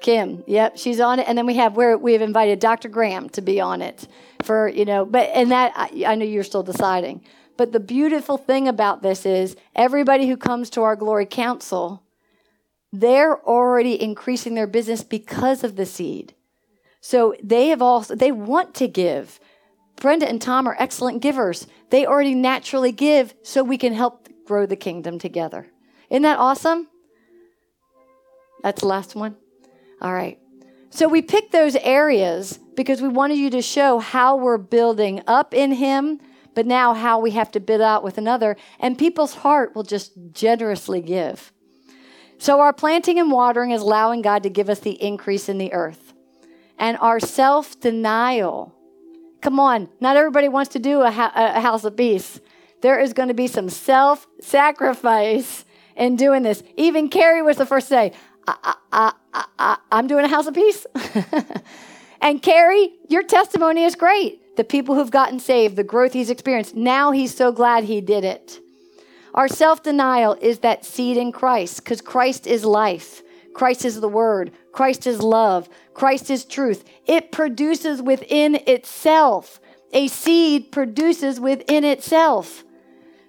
[0.00, 0.44] Kim.
[0.46, 1.28] Yep, she's on it.
[1.28, 2.88] And then we have where we have invited Dr.
[2.88, 4.08] Graham to be on it
[4.42, 7.22] for, you know, but and that I, I know you're still deciding.
[7.56, 12.02] But the beautiful thing about this is everybody who comes to our glory council,
[12.92, 16.34] they're already increasing their business because of the seed.
[17.00, 19.40] So they have also they want to give.
[19.96, 21.66] Brenda and Tom are excellent givers.
[21.90, 25.66] They already naturally give so we can help grow the kingdom together.
[26.08, 26.88] Isn't that awesome?
[28.62, 29.36] That's the last one.
[30.00, 30.38] All right.
[30.90, 35.54] So we picked those areas because we wanted you to show how we're building up
[35.54, 36.20] in Him,
[36.54, 38.56] but now how we have to bid out with another.
[38.80, 41.52] And people's heart will just generously give.
[42.38, 45.72] So our planting and watering is allowing God to give us the increase in the
[45.72, 46.14] earth
[46.78, 48.74] and our self denial.
[49.42, 52.40] Come on, not everybody wants to do a, ha- a house of peace.
[52.82, 56.62] There is going to be some self sacrifice in doing this.
[56.76, 58.12] Even Carrie was the first to say,
[58.48, 60.86] I, I, I'm doing a house of peace.
[62.20, 64.56] and Carrie, your testimony is great.
[64.56, 66.74] The people who've gotten saved, the growth he's experienced.
[66.74, 68.60] Now he's so glad he did it.
[69.34, 73.22] Our self denial is that seed in Christ because Christ is life.
[73.54, 74.52] Christ is the Word.
[74.72, 75.68] Christ is love.
[75.94, 76.84] Christ is truth.
[77.06, 79.60] It produces within itself.
[79.92, 82.64] A seed produces within itself.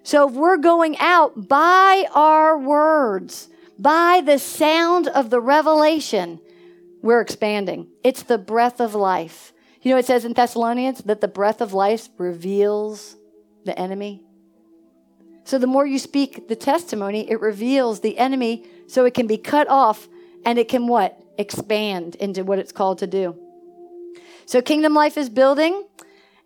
[0.03, 3.49] So if we're going out by our words,
[3.81, 6.39] by the sound of the revelation,
[7.01, 7.87] we're expanding.
[8.03, 9.53] It's the breath of life.
[9.81, 13.15] You know, it says in Thessalonians that the breath of life reveals
[13.65, 14.23] the enemy.
[15.45, 19.37] So the more you speak the testimony, it reveals the enemy so it can be
[19.37, 20.07] cut off
[20.45, 21.19] and it can what?
[21.39, 23.35] Expand into what it's called to do.
[24.45, 25.83] So kingdom life is building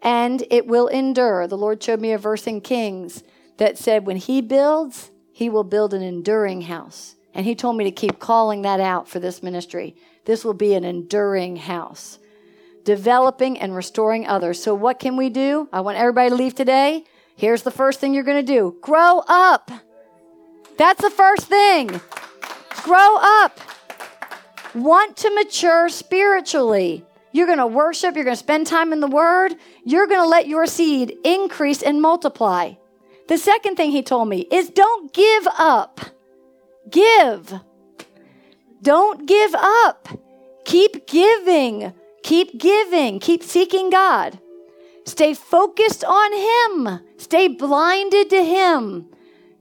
[0.01, 1.47] and it will endure.
[1.47, 3.23] The Lord showed me a verse in Kings
[3.57, 7.15] that said, when he builds, he will build an enduring house.
[7.35, 9.95] And he told me to keep calling that out for this ministry.
[10.25, 12.17] This will be an enduring house,
[12.83, 14.63] developing and restoring others.
[14.63, 15.69] So, what can we do?
[15.71, 17.03] I want everybody to leave today.
[17.35, 19.69] Here's the first thing you're going to do grow up.
[20.77, 22.01] That's the first thing.
[22.83, 23.59] Grow up
[24.75, 29.07] want to mature spiritually, you're going to worship, you're going to spend time in the
[29.07, 32.73] Word, you're going to let your seed increase and multiply.
[33.27, 36.01] The second thing he told me is don't give up.
[36.89, 37.53] Give.
[38.81, 40.07] Don't give up.
[40.65, 41.93] Keep giving.
[42.23, 43.19] Keep giving.
[43.19, 44.39] Keep seeking God.
[45.05, 46.99] Stay focused on Him.
[47.17, 49.07] Stay blinded to Him.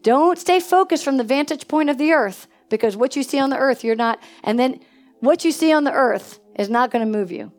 [0.02, 3.50] Don't stay focused from the vantage point of the earth because what you see on
[3.50, 4.80] the earth, you're not, and then
[5.20, 7.52] what you see on the earth is not going to move you.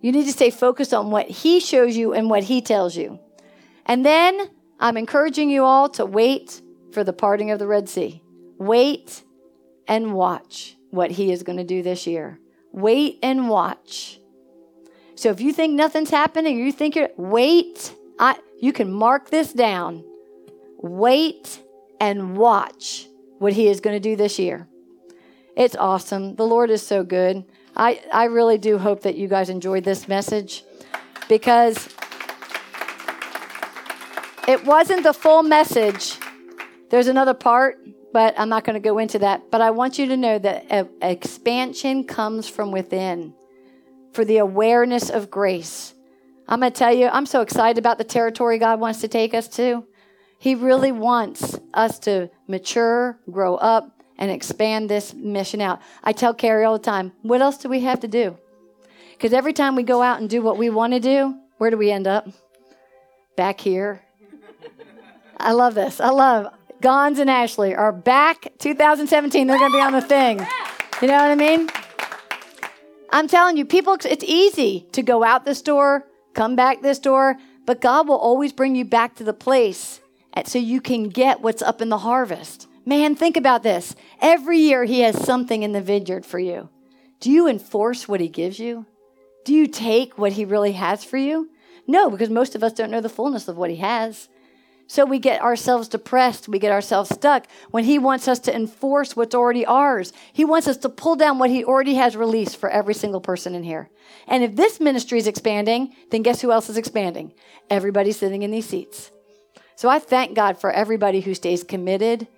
[0.00, 3.18] You need to stay focused on what He shows you and what He tells you.
[3.86, 4.50] And then
[4.80, 6.60] I'm encouraging you all to wait
[6.92, 8.21] for the parting of the Red Sea.
[8.66, 9.22] Wait
[9.88, 12.38] and watch what He is going to do this year.
[12.72, 14.20] Wait and watch.
[15.14, 17.94] So if you think nothing's happening, you think you're, wait.
[18.18, 20.04] I, you can mark this down.
[20.78, 21.60] Wait
[22.00, 23.08] and watch
[23.38, 24.68] what He is going to do this year.
[25.56, 26.36] It's awesome.
[26.36, 27.44] The Lord is so good.
[27.76, 30.64] I, I really do hope that you guys enjoyed this message
[31.28, 31.88] because
[34.46, 36.18] it wasn't the full message.
[36.90, 37.78] There's another part,
[38.12, 39.50] but I'm not going to go into that.
[39.50, 43.34] But I want you to know that expansion comes from within
[44.12, 45.94] for the awareness of grace.
[46.48, 49.32] I'm going to tell you, I'm so excited about the territory God wants to take
[49.32, 49.86] us to.
[50.38, 55.80] He really wants us to mature, grow up, and expand this mission out.
[56.04, 58.36] I tell Carrie all the time, what else do we have to do?
[59.12, 61.76] Because every time we go out and do what we want to do, where do
[61.78, 62.28] we end up?
[63.36, 64.02] Back here.
[65.38, 66.00] I love this.
[66.00, 66.52] I love
[66.82, 69.46] Gons and Ashley are back 2017.
[69.46, 70.40] They're going to be on the thing.
[71.00, 71.70] You know what I mean?
[73.10, 77.36] I'm telling you, people, it's easy to go out this door, come back this door,
[77.66, 80.00] but God will always bring you back to the place
[80.44, 82.66] so you can get what's up in the harvest.
[82.84, 83.94] Man, think about this.
[84.20, 86.68] Every year He has something in the vineyard for you.
[87.20, 88.86] Do you enforce what He gives you?
[89.44, 91.48] Do you take what He really has for you?
[91.86, 94.28] No, because most of us don't know the fullness of what He has.
[94.92, 99.16] So we get ourselves depressed, we get ourselves stuck when He wants us to enforce
[99.16, 100.12] what's already ours.
[100.34, 103.54] He wants us to pull down what He already has released for every single person
[103.54, 103.88] in here.
[104.26, 107.32] And if this ministry is expanding, then guess who else is expanding?
[107.70, 109.10] Everybody sitting in these seats.
[109.76, 112.28] So I thank God for everybody who stays committed,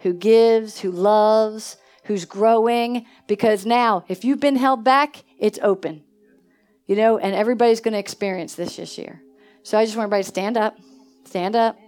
[0.00, 6.04] who gives, who loves, who's growing, because now, if you've been held back, it's open.
[6.86, 9.22] You know, and everybody's going to experience this this year.
[9.62, 10.76] So I just want everybody to stand up,
[11.24, 11.78] stand up.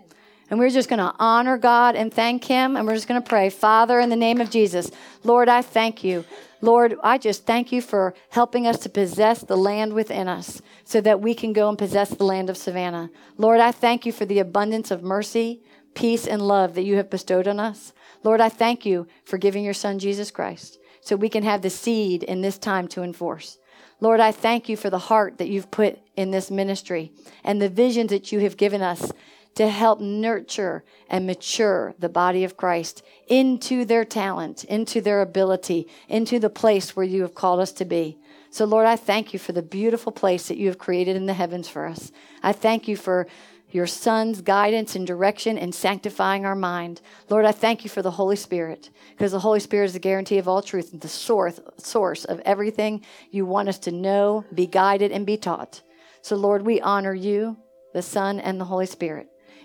[0.50, 2.76] And we're just going to honor God and thank Him.
[2.76, 4.90] And we're just going to pray, Father, in the name of Jesus,
[5.22, 6.24] Lord, I thank you.
[6.60, 11.00] Lord, I just thank you for helping us to possess the land within us so
[11.02, 13.10] that we can go and possess the land of Savannah.
[13.36, 15.62] Lord, I thank you for the abundance of mercy,
[15.94, 17.92] peace, and love that you have bestowed on us.
[18.22, 21.68] Lord, I thank you for giving your Son, Jesus Christ, so we can have the
[21.68, 23.58] seed in this time to enforce.
[24.00, 27.68] Lord, I thank you for the heart that you've put in this ministry and the
[27.68, 29.12] visions that you have given us
[29.54, 35.88] to help nurture and mature the body of Christ into their talent, into their ability,
[36.08, 38.18] into the place where you have called us to be.
[38.50, 41.34] So, Lord, I thank you for the beautiful place that you have created in the
[41.34, 42.12] heavens for us.
[42.42, 43.26] I thank you for
[43.74, 47.00] your Son's guidance and direction in sanctifying our mind.
[47.28, 50.38] Lord, I thank you for the Holy Spirit because the Holy Spirit is the guarantee
[50.38, 54.68] of all truth and the source, source of everything you want us to know, be
[54.68, 55.82] guided, and be taught.
[56.22, 57.56] So, Lord, we honor you,
[57.92, 59.28] the Son, and the Holy Spirit.